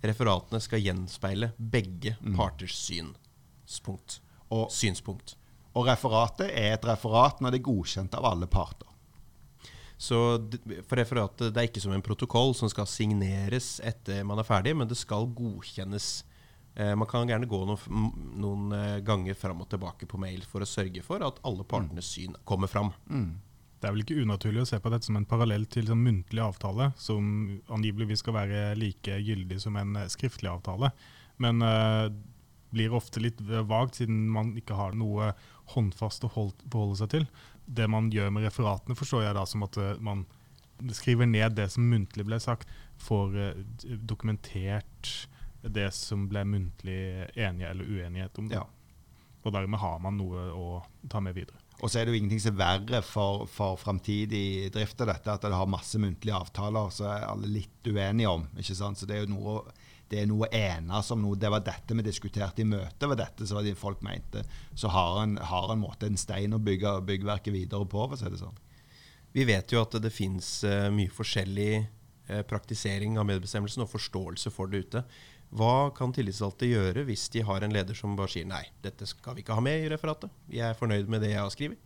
Referatene 0.06 0.62
skal 0.62 0.84
gjenspeile 0.84 1.52
begge 1.58 2.16
parters 2.36 2.78
synspunkt. 2.78 4.20
Og, 4.54 4.70
synspunkt. 4.70 5.34
og 5.74 5.88
referatet 5.90 6.52
er 6.54 6.76
et 6.76 6.86
referat 6.86 7.40
når 7.42 7.56
det 7.56 7.60
er 7.60 7.66
godkjent 7.66 8.14
av 8.20 8.28
alle 8.30 8.48
parter. 8.48 8.86
Så 9.98 10.20
for 10.86 11.00
referatet, 11.00 11.54
det 11.56 11.62
er 11.62 11.70
ikke 11.70 11.82
som 11.82 11.96
en 11.96 12.04
protokoll 12.04 12.54
som 12.58 12.70
skal 12.72 12.88
signeres 12.90 13.80
etter 13.84 14.26
man 14.28 14.42
er 14.42 14.48
ferdig, 14.48 14.76
men 14.76 14.90
det 14.92 14.98
skal 15.00 15.28
godkjennes. 15.34 16.10
Eh, 16.76 16.92
man 17.00 17.08
kan 17.08 17.28
gjerne 17.30 17.48
gå 17.48 17.62
noen, 17.66 18.12
noen 18.36 18.76
eh, 18.76 19.00
ganger 19.08 19.38
fram 19.40 19.64
og 19.64 19.70
tilbake 19.72 20.08
på 20.12 20.20
mail 20.22 20.44
for 20.46 20.62
å 20.62 20.70
sørge 20.70 21.04
for 21.06 21.24
at 21.24 21.40
alle 21.48 21.64
partenes 21.64 22.12
syn 22.12 22.36
kommer 22.44 22.72
fram. 22.72 22.92
Det 23.86 23.92
er 23.92 23.94
vel 23.94 24.02
ikke 24.02 24.24
unaturlig 24.26 24.64
å 24.64 24.66
se 24.66 24.78
på 24.82 24.90
dette 24.90 25.06
som 25.06 25.18
en 25.20 25.28
parallell 25.30 25.68
til 25.70 25.92
en 25.94 26.00
muntlig 26.02 26.42
avtale, 26.42 26.88
som 26.98 27.26
angiveligvis 27.70 28.24
skal 28.24 28.34
være 28.34 28.62
like 28.82 29.20
gyldig 29.22 29.60
som 29.62 29.76
en 29.78 29.92
eh, 30.02 30.08
skriftlig 30.10 30.50
avtale. 30.50 30.90
Men 31.38 31.62
uh, 31.62 32.08
blir 32.74 32.96
ofte 32.98 33.22
litt 33.22 33.44
vagt, 33.70 34.00
siden 34.00 34.24
man 34.34 34.56
ikke 34.58 34.74
har 34.80 34.98
noe 34.98 35.28
håndfast 35.76 36.26
å 36.26 36.32
forholde 36.34 36.98
seg 36.98 37.12
til. 37.14 37.28
Det 37.70 37.86
man 37.86 38.10
gjør 38.10 38.34
med 38.34 38.48
referatene, 38.48 38.98
forstår 38.98 39.28
jeg 39.28 39.38
da 39.38 39.46
som 39.54 39.68
at 39.68 39.78
eh, 39.78 40.02
man 40.02 40.26
skriver 40.90 41.30
ned 41.30 41.54
det 41.60 41.70
som 41.76 41.86
muntlig 41.86 42.26
ble 42.26 42.42
sagt, 42.42 42.66
får 42.98 43.38
dokumentert 44.02 45.12
det 45.62 45.92
som 45.94 46.26
ble 46.32 46.42
muntlig 46.42 46.98
enige 47.38 47.70
eller 47.70 47.86
uenighet 47.86 48.42
om. 48.42 48.50
det. 48.50 48.58
Ja. 48.58 48.66
Og 49.46 49.54
dermed 49.54 49.78
har 49.78 50.02
man 50.02 50.18
noe 50.18 50.50
å 50.58 50.82
ta 51.06 51.22
med 51.22 51.38
videre. 51.38 51.62
Og 51.86 51.92
så 51.92 52.00
er 52.00 52.08
det 52.08 52.16
jo 52.16 52.18
ingenting 52.18 52.42
som 52.42 52.56
er 52.56 52.62
verre 52.64 53.00
for, 53.06 53.44
for 53.46 53.78
framtidig 53.78 54.72
drift 54.74 55.04
av 55.06 55.12
dette, 55.12 55.36
at 55.36 55.44
det 55.46 55.54
har 55.54 55.70
masse 55.70 56.00
muntlige 56.02 56.34
avtaler 56.34 56.90
så 56.90 57.12
er 57.12 57.28
alle 57.28 57.52
litt 57.60 57.86
uenige 57.86 58.32
om. 58.32 58.48
ikke 58.58 58.74
sant? 58.74 58.98
Så 58.98 59.06
det 59.06 59.20
er 59.20 59.28
jo 59.28 59.36
noe 59.36 59.60
det 60.10 60.20
er 60.22 60.28
noe 60.30 60.48
enes 60.54 61.08
om 61.14 61.22
noe. 61.24 61.38
Det 61.38 61.50
var 61.50 61.64
dette 61.66 61.96
vi 61.98 62.06
diskuterte 62.06 62.62
i 62.62 62.68
møtet, 62.70 63.00
det 63.02 63.10
var 63.10 63.20
dette 63.20 63.48
som 63.50 63.70
folk 63.78 64.04
mente. 64.06 64.44
Så 64.78 64.90
har 64.94 65.22
en, 65.24 65.38
har 65.38 65.74
en 65.74 65.82
måte 65.82 66.10
en 66.10 66.18
stein 66.18 66.54
å 66.54 66.62
bygge 66.62 67.00
byggverket 67.06 67.54
videre 67.54 67.88
på, 67.90 68.06
for 68.06 68.18
å 68.18 68.20
si 68.20 68.30
det 68.30 68.42
sånn. 68.42 68.60
Vi 69.36 69.46
vet 69.50 69.74
jo 69.74 69.82
at 69.82 69.98
det 70.02 70.14
fins 70.14 70.50
mye 70.94 71.12
forskjellig 71.12 71.72
eh, 71.82 72.44
praktisering 72.48 73.18
av 73.20 73.28
medbestemmelsen 73.30 73.84
og 73.84 73.92
forståelse 73.92 74.54
for 74.54 74.72
det 74.72 74.86
ute. 74.86 75.04
Hva 75.56 75.90
kan 75.96 76.14
tillitsvalgte 76.16 76.68
gjøre 76.68 77.06
hvis 77.08 77.28
de 77.34 77.44
har 77.46 77.64
en 77.64 77.74
leder 77.76 77.98
som 77.98 78.16
bare 78.18 78.34
sier 78.34 78.48
nei, 78.50 78.64
dette 78.84 79.08
skal 79.08 79.38
vi 79.38 79.46
ikke 79.46 79.58
ha 79.58 79.64
med 79.64 79.86
i 79.86 79.92
referatet? 79.92 80.34
Jeg 80.52 80.68
er 80.70 80.80
fornøyd 80.80 81.12
med 81.12 81.24
det 81.24 81.36
jeg 81.36 81.44
har 81.44 81.54
skrevet. 81.54 81.82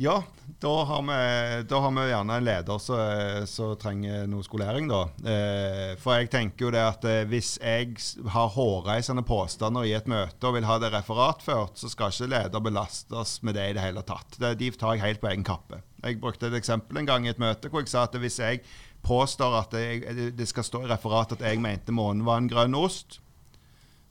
Ja, 0.00 0.22
da 0.60 0.84
har 0.84 1.02
vi, 1.02 1.64
da 1.68 1.78
har 1.84 1.90
vi 1.92 2.04
gjerne 2.08 2.36
en 2.36 2.44
leder 2.44 2.78
som 2.80 3.46
som 3.46 3.74
trenger 3.76 4.24
noe 4.30 4.42
skolering, 4.42 4.88
da. 4.88 5.02
Eh, 5.28 5.92
for 6.00 6.16
jeg 6.16 6.30
tenker 6.32 6.66
jo 6.66 6.70
det 6.72 6.80
at 6.80 7.04
eh, 7.08 7.24
hvis 7.28 7.54
jeg 7.60 7.98
har 8.32 8.52
hårreisende 8.54 9.24
påstander 9.26 9.86
i 9.86 9.92
et 9.96 10.08
møte 10.10 10.48
og 10.48 10.56
vil 10.56 10.66
ha 10.66 10.78
det 10.80 10.92
referatført, 10.94 11.76
så 11.78 11.90
skal 11.92 12.14
ikke 12.14 12.30
leder 12.32 12.64
belastes 12.64 13.36
med 13.44 13.58
det 13.58 13.68
i 13.68 13.76
det 13.76 13.84
hele 13.84 14.04
tatt. 14.08 14.40
De 14.40 14.70
tar 14.72 14.96
jeg 14.96 15.04
helt 15.04 15.22
på 15.22 15.30
egen 15.30 15.44
kappe. 15.46 15.82
Jeg 16.02 16.18
brukte 16.22 16.48
et 16.48 16.56
eksempel 16.58 16.98
en 16.98 17.06
gang 17.06 17.28
i 17.28 17.30
et 17.30 17.42
møte 17.42 17.70
hvor 17.70 17.84
jeg 17.84 17.92
sa 17.92 18.06
at 18.08 18.16
hvis 18.18 18.40
jeg 18.42 18.64
påstår 19.02 19.56
at 19.58 19.74
jeg, 19.74 20.34
det- 20.36 20.48
skal 20.48 20.64
stå 20.64 20.84
i 20.84 20.90
referatet 20.90 21.40
at 21.40 21.48
jeg 21.50 21.60
mente 21.60 21.92
månen 21.94 22.24
var 22.24 22.38
en 22.38 22.48
grønn 22.50 22.74
ost, 22.78 23.20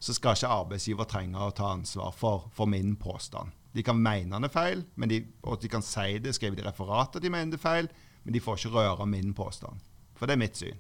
så 0.02 0.14
skal 0.18 0.36
ikke 0.36 0.50
arbeidsgiver 0.50 1.06
trenge 1.06 1.38
å 1.38 1.52
ta 1.54 1.72
ansvar 1.76 2.12
for, 2.18 2.50
for 2.52 2.66
min 2.66 2.96
påstand. 2.96 3.52
De 3.74 3.84
kan 3.84 3.96
mene 4.02 4.34
den 4.34 4.44
er 4.48 4.52
feil, 4.52 4.82
de, 5.08 5.20
og 5.44 5.62
de 5.62 5.70
kan 5.72 5.82
si 5.86 6.18
det, 6.20 6.34
skrive 6.36 6.58
det 6.58 6.66
i 6.66 6.68
referatet 6.68 7.22
at 7.22 7.24
de 7.24 7.30
mener 7.32 7.54
det 7.54 7.60
er 7.62 7.64
feil, 7.70 7.88
men 8.26 8.34
de 8.36 8.42
får 8.44 8.58
ikke 8.58 8.74
røre 8.76 9.06
min 9.08 9.32
påstand. 9.38 9.80
For 10.18 10.28
det 10.28 10.36
er 10.36 10.42
mitt 10.42 10.58
syn. 10.60 10.78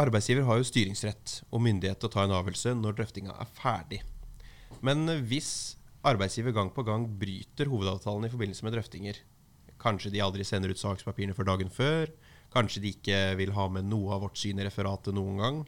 Arbeidsgiver 0.00 0.46
har 0.46 0.60
jo 0.60 0.64
styringsrett 0.68 1.40
og 1.50 1.60
myndighet 1.64 1.98
til 2.00 2.08
å 2.08 2.12
ta 2.14 2.22
en 2.24 2.36
avgjørelse 2.38 2.72
når 2.78 2.96
drøftinga 3.00 3.34
er 3.42 3.50
ferdig. 3.58 4.00
Men 4.86 5.04
hvis 5.28 5.50
arbeidsgiver 6.06 6.54
gang 6.56 6.70
på 6.72 6.84
gang 6.86 7.04
bryter 7.20 7.68
hovedavtalen 7.68 8.24
i 8.28 8.32
forbindelse 8.32 8.64
med 8.64 8.76
drøftinger, 8.76 9.18
kanskje 9.80 10.12
de 10.14 10.22
aldri 10.24 10.44
sender 10.46 10.72
ut 10.72 10.80
sakspapirene 10.80 11.36
før 11.36 11.50
dagen 11.50 11.72
før, 11.72 12.12
kanskje 12.54 12.82
de 12.82 12.94
ikke 12.94 13.18
vil 13.38 13.52
ha 13.56 13.66
med 13.72 13.88
noe 13.90 14.16
av 14.16 14.24
vårt 14.26 14.40
syn 14.40 14.60
i 14.60 14.66
referatet 14.66 15.14
noen 15.16 15.40
gang, 15.40 15.60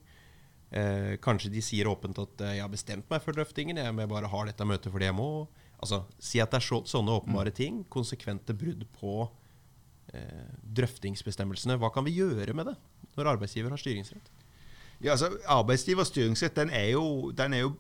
eh, 0.71 1.17
kanskje 1.23 1.53
de 1.53 1.63
sier 1.65 1.91
åpent 1.91 2.19
at 2.19 2.41
eh, 2.41 2.57
'jeg 2.57 2.65
har 2.65 2.73
bestemt 2.73 3.11
meg 3.11 3.23
for 3.23 3.33
drøftingen, 3.33 3.77
jeg 3.77 4.09
bare 4.09 4.29
har 4.29 4.47
dette 4.47 4.65
møtet 4.65 4.93
fordi 4.93 5.11
jeg 5.11 5.15
må'. 5.15 5.49
Altså, 5.83 6.05
Si 6.19 6.39
at 6.39 6.51
det 6.51 6.63
er 6.63 6.67
så, 6.67 6.83
sånne 6.87 7.21
åpenbare 7.21 7.51
ting, 7.51 7.85
konsekvente 7.91 8.55
brudd 8.55 8.87
på 9.01 9.31
eh, 10.15 10.53
drøftingsbestemmelsene. 10.63 11.79
Hva 11.79 11.93
kan 11.93 12.05
vi 12.05 12.19
gjøre 12.19 12.55
med 12.55 12.67
det 12.67 12.77
når 13.17 13.37
arbeidsgiver 13.37 13.71
har 13.71 13.79
styringsrett? 13.79 14.31
Ja, 15.03 15.17
altså 15.17 15.33
Arbeidsgivers 15.51 16.13
styringsrett 16.13 16.55
den 16.55 16.71
er 16.71 16.93
jo, 16.93 17.33
den 17.35 17.53
er 17.53 17.65
jo, 17.65 17.77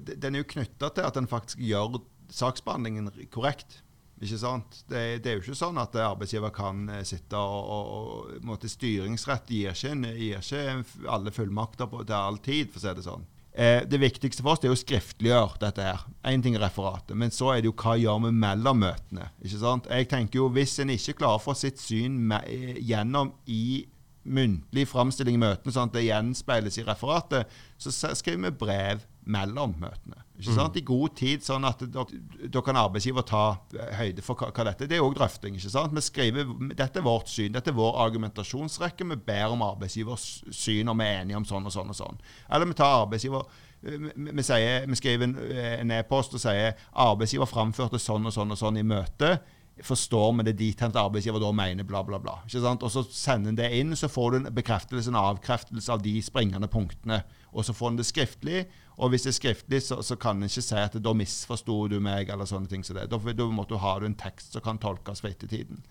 den 0.00 0.34
er 0.34 0.40
jo 0.40 0.48
knytta 0.48 0.88
til 0.88 1.04
at 1.04 1.14
den 1.14 1.28
faktisk 1.28 1.60
gjør 1.60 2.00
saksbehandlingen 2.32 3.10
korrekt. 3.30 3.82
Ikke 4.22 4.38
sant? 4.38 4.82
Det, 4.86 5.00
det, 5.24 5.30
er 5.30 5.38
jo 5.38 5.42
ikke 5.42 5.58
sånn 5.58 5.80
at 5.82 5.96
arbeidsgiver 5.98 6.52
kan 6.54 6.84
eh, 6.94 7.02
sitte 7.06 7.38
og, 7.38 7.70
og, 7.74 8.48
og 8.54 8.66
Styringsrett 8.70 9.50
gir 9.50 9.74
ikke, 9.74 10.12
gir 10.14 10.38
ikke 10.38 11.08
alle 11.10 11.34
fullmakter 11.34 11.90
på, 11.90 12.04
til 12.06 12.18
all 12.18 12.38
tid, 12.42 12.70
for 12.70 12.78
å 12.78 12.84
si 12.84 12.96
det 12.98 13.06
sånn. 13.06 13.26
Eh, 13.52 13.82
det 13.84 13.98
viktigste 14.00 14.44
for 14.44 14.54
oss 14.54 14.62
er 14.64 14.72
å 14.72 14.78
skriftliggjøre 14.78 15.58
dette 15.60 15.84
her. 15.84 16.04
Én 16.30 16.44
ting 16.44 16.54
er 16.56 16.62
referatet, 16.64 17.12
men 17.18 17.34
så 17.34 17.50
er 17.52 17.60
det 17.60 17.68
jo 17.68 17.76
hva 17.82 17.98
gjør 18.00 18.22
vi 18.24 18.32
mellom 18.44 18.80
møtene. 18.80 19.28
ikke 19.42 19.60
sant? 19.60 19.90
Jeg 19.90 20.08
tenker 20.08 20.40
jo 20.40 20.48
Hvis 20.54 20.78
en 20.80 20.94
ikke 20.94 21.18
klarer 21.18 21.40
å 21.40 21.42
få 21.42 21.54
sitt 21.58 21.82
syn 21.82 22.16
med, 22.30 22.46
eh, 22.46 22.78
gjennom 22.80 23.34
i 23.46 23.86
muntlig 24.22 24.86
framstilling 24.86 25.34
i 25.34 25.42
møtene, 25.42 25.72
sånn 25.74 25.90
at 25.90 25.98
det 25.98 26.06
gjenspeiles 26.06 26.78
i 26.78 26.86
referatet, 26.86 27.50
så 27.76 27.90
skriver 28.14 28.46
vi 28.46 28.58
brev 28.62 29.02
mellom 29.24 29.74
møtene. 29.80 30.22
Ikke 30.38 30.56
sant? 30.56 30.74
Mm. 30.74 30.80
I 30.80 30.84
god 30.88 31.14
tid, 31.18 31.44
sånn 31.46 31.66
at 31.68 31.82
da 31.86 32.62
kan 32.64 32.78
arbeidsgiver 32.80 33.24
ta 33.28 33.42
eh, 33.76 33.92
høyde 34.00 34.24
for 34.26 34.38
hva, 34.38 34.50
hva 34.50 34.66
dette. 34.66 34.88
Det 34.90 34.98
er 34.98 35.04
òg 35.04 35.14
drøfting. 35.18 35.58
ikke 35.58 35.70
sant? 35.70 35.94
Vi 35.94 36.02
skriver, 36.02 36.50
Dette 36.74 36.98
er 36.98 37.06
vårt 37.06 37.30
syn, 37.30 37.54
dette 37.54 37.70
er 37.70 37.78
vår 37.78 38.00
argumentasjonsrekke. 38.06 39.06
Vi 39.12 39.20
ber 39.28 39.54
om 39.54 39.62
arbeidsgivers 39.66 40.28
syn, 40.50 40.90
og 40.90 40.98
vi 40.98 41.06
er 41.06 41.22
enige 41.22 41.38
om 41.38 41.46
sånn 41.48 41.70
og 41.70 41.74
sånn 41.74 41.94
og 41.94 41.98
sånn. 41.98 42.22
Eller 42.50 42.70
vi 42.70 42.78
tar 42.78 43.02
arbeidsgiver 43.04 43.46
vi, 43.82 43.98
vi, 44.14 44.42
sier, 44.46 44.84
vi 44.86 44.94
skriver 44.94 45.32
en 45.80 45.90
e-post 45.90 46.36
og 46.38 46.42
sier 46.42 46.76
arbeidsgiver 47.02 47.50
framførte 47.50 47.98
sånn 47.98 48.28
og 48.30 48.34
sånn 48.34 48.54
og 48.54 48.60
sånn 48.60 48.78
i 48.78 48.86
møtet 48.86 49.42
forstår 49.80 50.32
vi 50.36 50.44
det 50.46 50.56
dit 50.58 50.80
hen 50.80 50.92
at 50.92 50.98
arbeidsgiver 51.00 51.40
da 51.40 51.50
mener 51.56 51.86
bla, 51.88 52.02
bla, 52.04 52.18
bla. 52.22 52.38
Ikke 52.46 52.62
sant? 52.62 52.84
Og 52.84 52.92
så 52.92 53.02
sender 53.08 53.52
en 53.52 53.58
det 53.58 53.70
inn, 53.78 53.96
så 53.96 54.10
får 54.10 54.30
du 54.30 54.36
en 54.38 54.50
bekreftelse, 54.54 55.10
en 55.10 55.18
avkreftelse 55.18 55.92
av 55.92 56.02
de 56.04 56.18
springende 56.22 56.68
punktene. 56.70 57.22
Og 57.52 57.66
så 57.66 57.74
får 57.76 57.92
en 57.92 57.98
det 58.00 58.06
skriftlig, 58.08 58.62
og 58.96 59.12
hvis 59.12 59.26
det 59.26 59.32
er 59.32 59.38
skriftlig, 59.38 59.82
så, 59.84 60.00
så 60.04 60.16
kan 60.20 60.40
en 60.40 60.48
ikke 60.48 60.64
si 60.64 60.78
at 60.78 60.96
da 61.04 61.12
misforsto 61.16 61.76
du 61.92 61.98
meg, 62.00 62.30
eller 62.32 62.48
sånne 62.48 62.70
ting 62.70 62.84
som 62.84 62.96
det. 62.96 63.10
Da, 63.12 63.18
da 63.18 63.48
måtte 63.52 63.76
du 63.76 63.82
ha 63.82 63.98
en 64.00 64.16
tekst 64.18 64.56
som 64.56 64.64
kan 64.64 64.80
tolkes 64.80 65.20
for 65.20 65.32
ettertiden. 65.32 65.82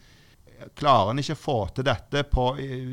Klarer 0.78 1.10
en 1.10 1.21
ikke 1.21 1.34
å 1.34 1.41
få 1.41 1.58
til 1.74 1.86
dette 1.88 2.21
på, 2.30 2.47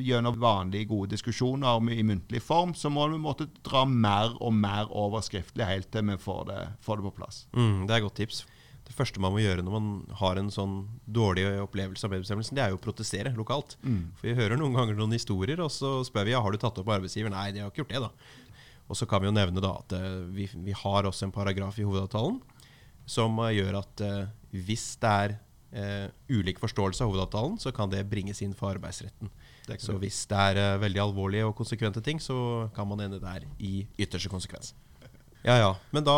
gjennom 0.04 0.38
vanlige, 0.40 0.88
gode 0.88 1.12
diskusjoner 1.12 1.90
i 1.92 2.04
muntlig 2.04 2.40
form, 2.44 2.72
så 2.76 2.92
må 2.92 3.08
vi 3.12 3.20
måtte 3.20 3.48
dra 3.64 3.84
mer 3.88 4.36
og 4.40 4.54
mer 4.56 4.88
over 4.88 5.24
skriftlig 5.24 5.68
helt 5.68 5.90
til 5.92 6.08
vi 6.08 6.20
får 6.20 6.46
det, 6.48 6.62
får 6.84 7.00
det 7.00 7.08
på 7.10 7.16
plass. 7.20 7.42
Mm, 7.52 7.84
det 7.84 7.92
er 7.92 8.00
et 8.00 8.08
godt 8.08 8.20
tips 8.22 8.46
det 8.88 8.96
første 8.96 9.20
man 9.20 9.34
må 9.34 9.42
gjøre 9.42 9.62
når 9.64 9.74
man 9.74 9.88
har 10.16 10.38
en 10.40 10.48
sånn 10.52 10.76
dårlig 11.04 11.44
opplevelse 11.60 12.08
av 12.08 12.14
medbestemmelsen, 12.14 12.56
det 12.56 12.64
er 12.64 12.72
jo 12.72 12.78
å 12.78 12.82
protestere 12.82 13.34
lokalt. 13.36 13.76
Mm. 13.84 14.14
For 14.16 14.30
vi 14.30 14.36
hører 14.38 14.60
noen 14.60 14.76
ganger 14.78 14.96
noen 14.96 15.16
historier, 15.16 15.60
og 15.60 15.72
så 15.74 15.98
spør 16.08 16.28
vi 16.28 16.32
ja, 16.32 16.40
har 16.44 16.54
du 16.54 16.60
tatt 16.62 16.80
opp 16.80 16.92
arbeidsgiver. 16.96 17.32
Nei, 17.34 17.50
de 17.52 17.62
har 17.62 17.72
ikke 17.72 17.84
gjort 17.84 17.92
det, 17.92 18.00
da. 18.06 18.46
Og 18.88 18.96
så 18.96 19.08
kan 19.08 19.22
vi 19.22 19.28
jo 19.28 19.34
nevne 19.36 19.62
da 19.62 19.74
at 19.80 19.94
uh, 19.96 20.24
vi, 20.32 20.48
vi, 20.52 20.76
har 20.76 21.08
også 21.08 21.28
en 21.28 21.34
paragraf 21.34 21.78
i 21.78 21.86
hovedavtalen 21.86 22.40
som 23.08 23.36
uh, 23.40 23.52
gjør 23.52 23.82
at 23.82 24.04
uh, 24.04 24.24
hvis 24.50 24.94
det 25.02 25.18
er 25.18 25.38
ulik 26.32 26.56
forståelse 26.62 27.04
av 27.04 27.10
hovedavtalen, 27.10 27.58
så 27.60 27.68
kan 27.76 27.90
det 27.92 27.98
bringes 28.08 28.38
inn 28.40 28.54
for 28.56 28.72
arbeidsretten. 28.72 29.28
Så 29.76 29.98
hvis 30.00 30.22
det 30.30 30.38
er 30.56 30.80
veldig 30.80 31.02
alvorlige 31.02 31.44
og 31.44 31.52
konsekvente 31.58 32.00
ting, 32.00 32.16
så 32.16 32.70
kan 32.72 32.88
man 32.88 33.02
ende 33.04 33.20
der 33.20 33.44
i 33.60 33.82
ytterste 34.00 34.32
konsekvens. 34.32 34.72
Ja, 35.46 35.54
ja. 35.56 35.68
Men 35.94 36.04
da 36.04 36.16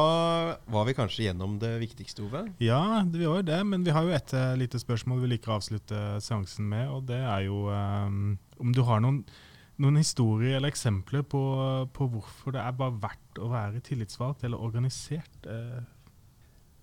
var 0.71 0.87
vi 0.89 0.95
kanskje 0.97 1.27
gjennom 1.29 1.59
det 1.61 1.75
viktigste, 1.83 2.25
Ove? 2.25 2.47
Ja, 2.63 3.03
vi 3.05 3.27
var 3.27 3.41
jo 3.41 3.47
det. 3.51 3.61
Men 3.69 3.85
vi 3.85 3.93
har 3.95 4.07
jo 4.07 4.15
et 4.17 4.33
uh, 4.35 4.55
lite 4.59 4.81
spørsmål 4.81 5.21
vi 5.25 5.35
liker 5.35 5.53
å 5.53 5.59
avslutte 5.59 6.01
seansen 6.25 6.69
med. 6.71 6.89
Og 6.91 7.05
det 7.11 7.21
er 7.21 7.45
jo 7.47 7.67
um, 7.69 8.39
om 8.61 8.73
du 8.75 8.83
har 8.89 9.03
noen, 9.05 9.23
noen 9.81 10.01
historier 10.01 10.59
eller 10.59 10.73
eksempler 10.73 11.25
på, 11.27 11.40
på, 11.95 12.09
hvorfor 12.12 12.55
det 12.57 12.62
er 12.62 12.77
bare 12.77 12.99
verdt 13.03 13.40
å 13.40 13.51
være 13.53 13.83
tillitsvalgt 13.87 14.45
eller 14.47 14.61
organisert? 14.61 15.47
Uh. 15.47 15.81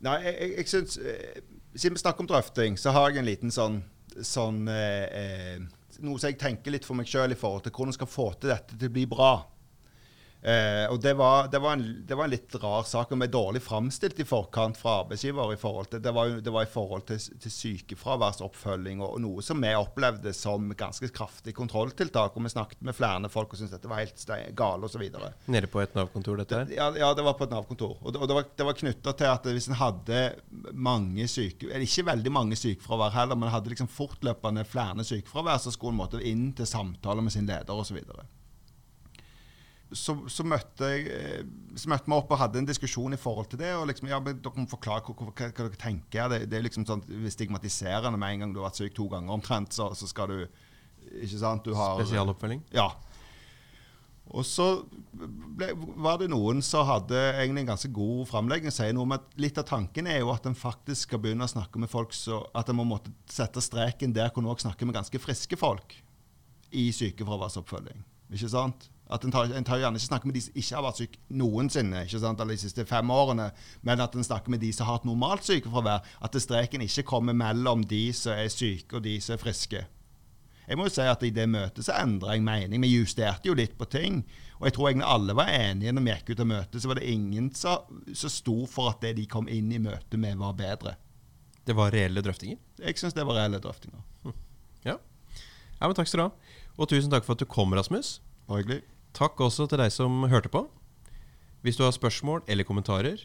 Nei, 0.06 0.18
jeg, 0.26 0.34
jeg, 0.38 0.52
jeg 0.60 0.70
syns 0.70 1.00
Siden 1.78 1.96
vi 1.96 2.02
snakker 2.02 2.22
om 2.24 2.30
drøfting, 2.30 2.78
så 2.78 2.94
har 2.94 3.10
jeg 3.10 3.22
en 3.22 3.28
liten 3.28 3.54
sånn, 3.54 3.80
sånn 4.26 4.64
eh, 4.70 5.58
Noe 6.06 6.22
som 6.22 6.30
jeg 6.30 6.38
tenker 6.42 6.74
litt 6.74 6.86
for 6.86 6.98
meg 6.98 7.10
sjøl 7.10 7.34
i 7.34 7.38
forhold 7.38 7.66
til 7.66 7.74
hvordan 7.74 7.96
skal 7.96 8.10
få 8.10 8.28
til 8.38 8.54
dette 8.54 8.78
til 8.78 8.90
å 8.90 8.94
bli 8.94 9.06
bra. 9.10 9.32
Eh, 10.42 10.86
og 10.92 11.00
det 11.02 11.16
var, 11.18 11.48
det, 11.52 11.60
var 11.60 11.74
en, 11.74 11.86
det 12.06 12.16
var, 12.16 12.28
en, 12.28 12.32
litt 12.32 12.56
rar 12.62 12.86
sak, 12.86 13.12
og 13.12 13.20
vi 13.20 13.26
er 13.26 13.34
dårlig 13.34 13.62
framstilt 13.66 14.20
i 14.22 14.26
forkant 14.28 14.78
fra 14.78 15.00
arbeidsgiver. 15.02 15.54
i 15.54 15.60
forhold 15.60 15.90
til, 15.92 16.02
Det 16.02 16.14
var, 16.14 16.30
det 16.46 16.54
var 16.54 16.68
i 16.68 16.72
forhold 16.72 17.08
til, 17.10 17.20
til 17.42 17.54
sykefraværsoppfølging 17.56 19.02
og, 19.02 19.16
og, 19.16 19.22
noe 19.26 19.46
som 19.46 19.62
vi 19.64 19.74
opplevde 19.76 20.34
som 20.38 20.70
ganske 20.78 21.10
kraftig 21.10 21.56
kontrolltiltak. 21.58 22.38
og 22.38 22.46
Vi 22.46 22.54
snakket 22.54 22.86
med 22.86 22.96
flere 22.96 23.30
folk 23.34 23.54
og 23.54 23.60
syntes 23.60 23.74
dette 23.74 23.90
var 23.90 24.04
helt 24.04 24.56
gale 24.56 24.86
osv. 24.86 25.04
Nede 25.48 25.72
på 25.72 25.82
et 25.82 25.98
Nav-kontor, 25.98 26.38
dette 26.38 26.62
her? 26.62 26.72
Ja, 26.78 26.92
ja, 26.96 27.12
det 27.18 27.26
var 27.26 27.38
på 27.40 27.48
et 27.48 27.56
Nav-kontor. 27.56 27.98
Og, 28.04 28.14
og, 28.14 28.28
det 28.28 28.38
var, 28.38 28.48
det 28.62 28.70
var 28.70 28.78
knytta 28.78 29.18
til 29.18 29.32
at 29.34 29.52
hvis 29.58 29.72
en 29.72 29.82
hadde 29.82 30.24
mange 30.72 31.28
syke, 31.32 31.72
eller 31.72 31.88
ikke 31.88 32.08
veldig 32.12 32.34
mange 32.34 32.60
sykefravær 32.60 33.16
heller, 33.18 33.40
men 33.40 33.52
hadde 33.52 33.74
liksom 33.74 33.90
fortløpende 33.90 34.68
flere 34.70 35.04
sykefravær, 35.08 35.60
så 35.64 35.74
skulle 35.74 35.98
en 35.98 36.04
måtte 36.06 36.22
inn 36.22 36.52
til 36.56 36.70
samtaler 36.70 37.26
med 37.26 37.34
sin 37.34 37.50
leder 37.50 37.74
osv 37.74 38.04
så, 39.96 40.18
så, 40.28 40.44
møtte 40.44 40.90
jeg 40.92 41.08
eh, 41.14 41.44
så 41.80 41.88
møtte 41.92 42.10
vi 42.10 42.16
opp 42.18 42.32
og 42.36 42.40
hadde 42.42 42.60
en 42.60 42.68
diskusjon 42.68 43.16
i 43.16 43.20
forhold 43.20 43.48
til 43.52 43.62
det. 43.62 43.72
og 43.78 43.88
liksom, 43.88 44.10
ja, 44.12 44.20
men 44.24 44.42
Dere 44.44 44.60
må 44.60 44.68
forklare 44.70 45.06
hva, 45.06 45.16
hva, 45.30 45.34
hva 45.34 45.50
dere 45.52 45.80
tenker. 45.80 46.32
Det, 46.34 46.42
det 46.52 46.60
er 46.60 46.66
liksom 46.66 46.88
sånn 46.88 47.04
stigmatiserende 47.32 48.20
med 48.20 48.36
en 48.36 48.46
gang 48.46 48.56
du 48.56 48.62
har 48.62 48.70
vært 48.70 48.82
syk 48.82 48.98
to 48.98 49.08
ganger 49.12 49.38
omtrent. 49.38 49.76
Så, 49.78 49.90
så 49.96 50.10
skal 50.10 50.34
du 50.34 50.40
ikke 51.08 51.40
sant, 51.40 51.64
du 51.64 51.78
har, 51.78 52.02
Spesialoppfølging? 52.02 52.66
Ja. 52.76 52.90
Og 54.36 54.44
så 54.44 54.66
ble, 55.16 55.70
var 56.04 56.20
det 56.20 56.28
noen 56.34 56.60
som 56.66 56.84
hadde 56.90 57.16
egentlig 57.38 57.64
en 57.64 57.70
ganske 57.72 57.92
god 57.96 58.26
framlegging. 58.28 58.74
Sier 58.76 58.92
noe 58.96 59.08
om 59.08 59.16
at 59.16 59.40
Litt 59.40 59.60
av 59.62 59.70
tanken 59.70 60.10
er 60.12 60.20
jo 60.20 60.34
at 60.34 60.50
en 60.50 60.58
faktisk 60.58 61.08
skal 61.08 61.22
begynne 61.24 61.48
å 61.48 61.52
snakke 61.52 61.80
med 61.80 61.92
folk 61.92 62.12
så 62.16 62.42
at 62.58 62.68
en 62.68 62.80
må 62.80 62.88
måtte 62.88 63.14
sette 63.32 63.64
streken 63.64 64.16
der 64.16 64.34
hvor 64.34 64.44
en 64.44 64.52
òg 64.52 64.64
snakker 64.64 64.90
med 64.90 65.00
ganske 65.00 65.22
friske 65.24 65.60
folk 65.60 65.96
i 66.76 66.90
sykefraværsoppfølging. 66.92 68.04
Ikke 68.36 68.52
sant? 68.52 68.90
At 69.10 69.24
En 69.24 69.32
tar, 69.32 69.52
en 69.56 69.64
tar 69.64 69.80
gjerne 69.80 69.96
ikke 69.96 70.10
snakker 70.10 70.28
med 70.28 70.36
de 70.36 70.42
som 70.44 70.56
ikke 70.60 70.76
har 70.76 70.84
vært 70.84 71.02
syke 71.02 71.20
noensinne, 71.40 72.02
ikke 72.04 72.20
sant, 72.20 72.42
eller 72.44 72.58
de 72.58 72.64
siste 72.66 72.84
fem 72.86 73.12
årene, 73.14 73.52
men 73.88 74.02
at 74.04 74.16
en 74.16 74.26
snakker 74.28 74.52
med 74.52 74.60
de 74.60 74.72
som 74.76 74.88
har 74.88 74.98
hatt 74.98 75.08
normalt 75.08 75.48
sykefravær. 75.48 76.04
At 76.22 76.36
streken 76.42 76.84
ikke 76.84 77.08
kommer 77.08 77.38
mellom 77.38 77.86
de 77.88 78.10
som 78.16 78.36
er 78.36 78.52
syke 78.52 79.00
og 79.00 79.06
de 79.08 79.16
som 79.24 79.38
er 79.38 79.44
friske. 79.46 79.86
Jeg 80.68 80.76
må 80.76 80.90
jo 80.90 80.92
si 80.92 81.06
at 81.08 81.22
I 81.24 81.32
det 81.32 81.46
møtet 81.48 81.86
så 81.88 81.96
endra 81.96 82.34
jeg 82.36 82.44
mening. 82.44 82.84
Vi 82.84 82.98
justerte 82.98 83.48
jo 83.48 83.56
litt 83.56 83.78
på 83.80 83.88
ting. 83.88 84.20
Og 84.60 84.68
jeg 84.68 84.76
tror 84.76 84.90
egentlig 84.90 85.08
alle 85.08 85.36
var 85.38 85.52
enige 85.54 85.94
når 85.96 86.04
vi 86.04 86.12
gikk 86.12 86.32
ut 86.34 86.44
av 86.44 86.50
møtet. 86.50 86.80
Så 86.84 86.92
var 86.92 87.00
det 87.00 87.08
ingen 87.08 87.48
som 87.56 88.34
sto 88.34 88.58
for 88.68 88.92
at 88.92 89.00
det 89.06 89.14
de 89.22 89.28
kom 89.32 89.48
inn 89.48 89.72
i 89.72 89.80
møtet 89.80 90.20
med, 90.20 90.36
var 90.42 90.58
bedre. 90.60 90.98
Det 91.68 91.76
var 91.76 91.96
reelle 91.96 92.24
drøftinger? 92.24 92.60
Jeg 92.84 93.00
syns 93.00 93.16
det 93.16 93.24
var 93.28 93.40
reelle 93.40 93.64
drøftinger. 93.64 94.04
Hm. 94.26 94.36
Ja. 94.84 94.98
ja, 95.00 95.88
men 95.88 95.96
Takk 95.96 96.12
skal 96.12 96.20
du 96.20 96.26
ha. 96.28 96.60
Og 96.76 96.92
tusen 96.92 97.12
takk 97.12 97.24
for 97.24 97.38
at 97.38 97.44
du 97.44 97.48
kom, 97.48 97.72
Rasmus. 97.76 98.18
Hyggelig. 98.52 98.82
Takk 99.18 99.40
også 99.42 99.66
til 99.66 99.80
deg 99.82 99.90
som 99.90 100.28
hørte 100.30 100.50
på. 100.54 100.68
Hvis 101.66 101.78
du 101.80 101.82
har 101.82 101.94
spørsmål 101.96 102.44
eller 102.46 102.68
kommentarer, 102.68 103.18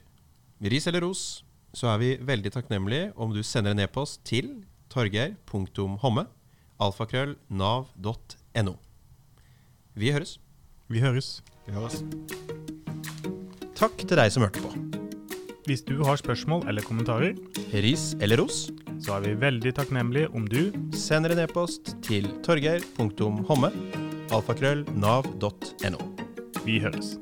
ris 0.64 0.86
eller 0.88 1.04
ros, 1.04 1.44
så 1.76 1.90
er 1.92 1.98
vi 2.00 2.16
veldig 2.16 2.52
takknemlige 2.54 3.10
om 3.20 3.34
du 3.34 3.42
sender 3.44 3.74
en 3.74 3.82
e-post 3.84 4.24
til 4.24 4.64
torgeir.homme, 4.88 6.24
alfakrøll.nav.no. 6.80 8.74
Vi 9.92 10.12
høres. 10.16 10.38
Vi 10.88 11.00
høres. 11.04 11.42
Vi 11.66 11.76
høres. 11.76 12.00
Takk 13.76 14.00
til 14.00 14.16
deg 14.16 14.32
som 14.32 14.46
hørte 14.46 14.64
på. 14.64 14.72
Hvis 15.68 15.84
du 15.84 16.00
har 16.06 16.16
spørsmål 16.16 16.64
eller 16.72 16.82
kommentarer, 16.88 17.36
ris 17.84 18.16
eller 18.20 18.40
ros, 18.40 18.70
så 19.04 19.18
er 19.18 19.28
vi 19.28 19.40
veldig 19.44 19.76
takknemlige 19.76 20.32
om 20.32 20.48
du 20.48 20.72
sender 20.96 21.36
en 21.36 21.44
e-post 21.44 21.98
til 22.00 22.32
torgeir.homme 22.46 24.01
alfakrøll 24.32 24.86
nav.no. 24.96 26.00
Vi 26.64 26.78
høres. 26.80 27.16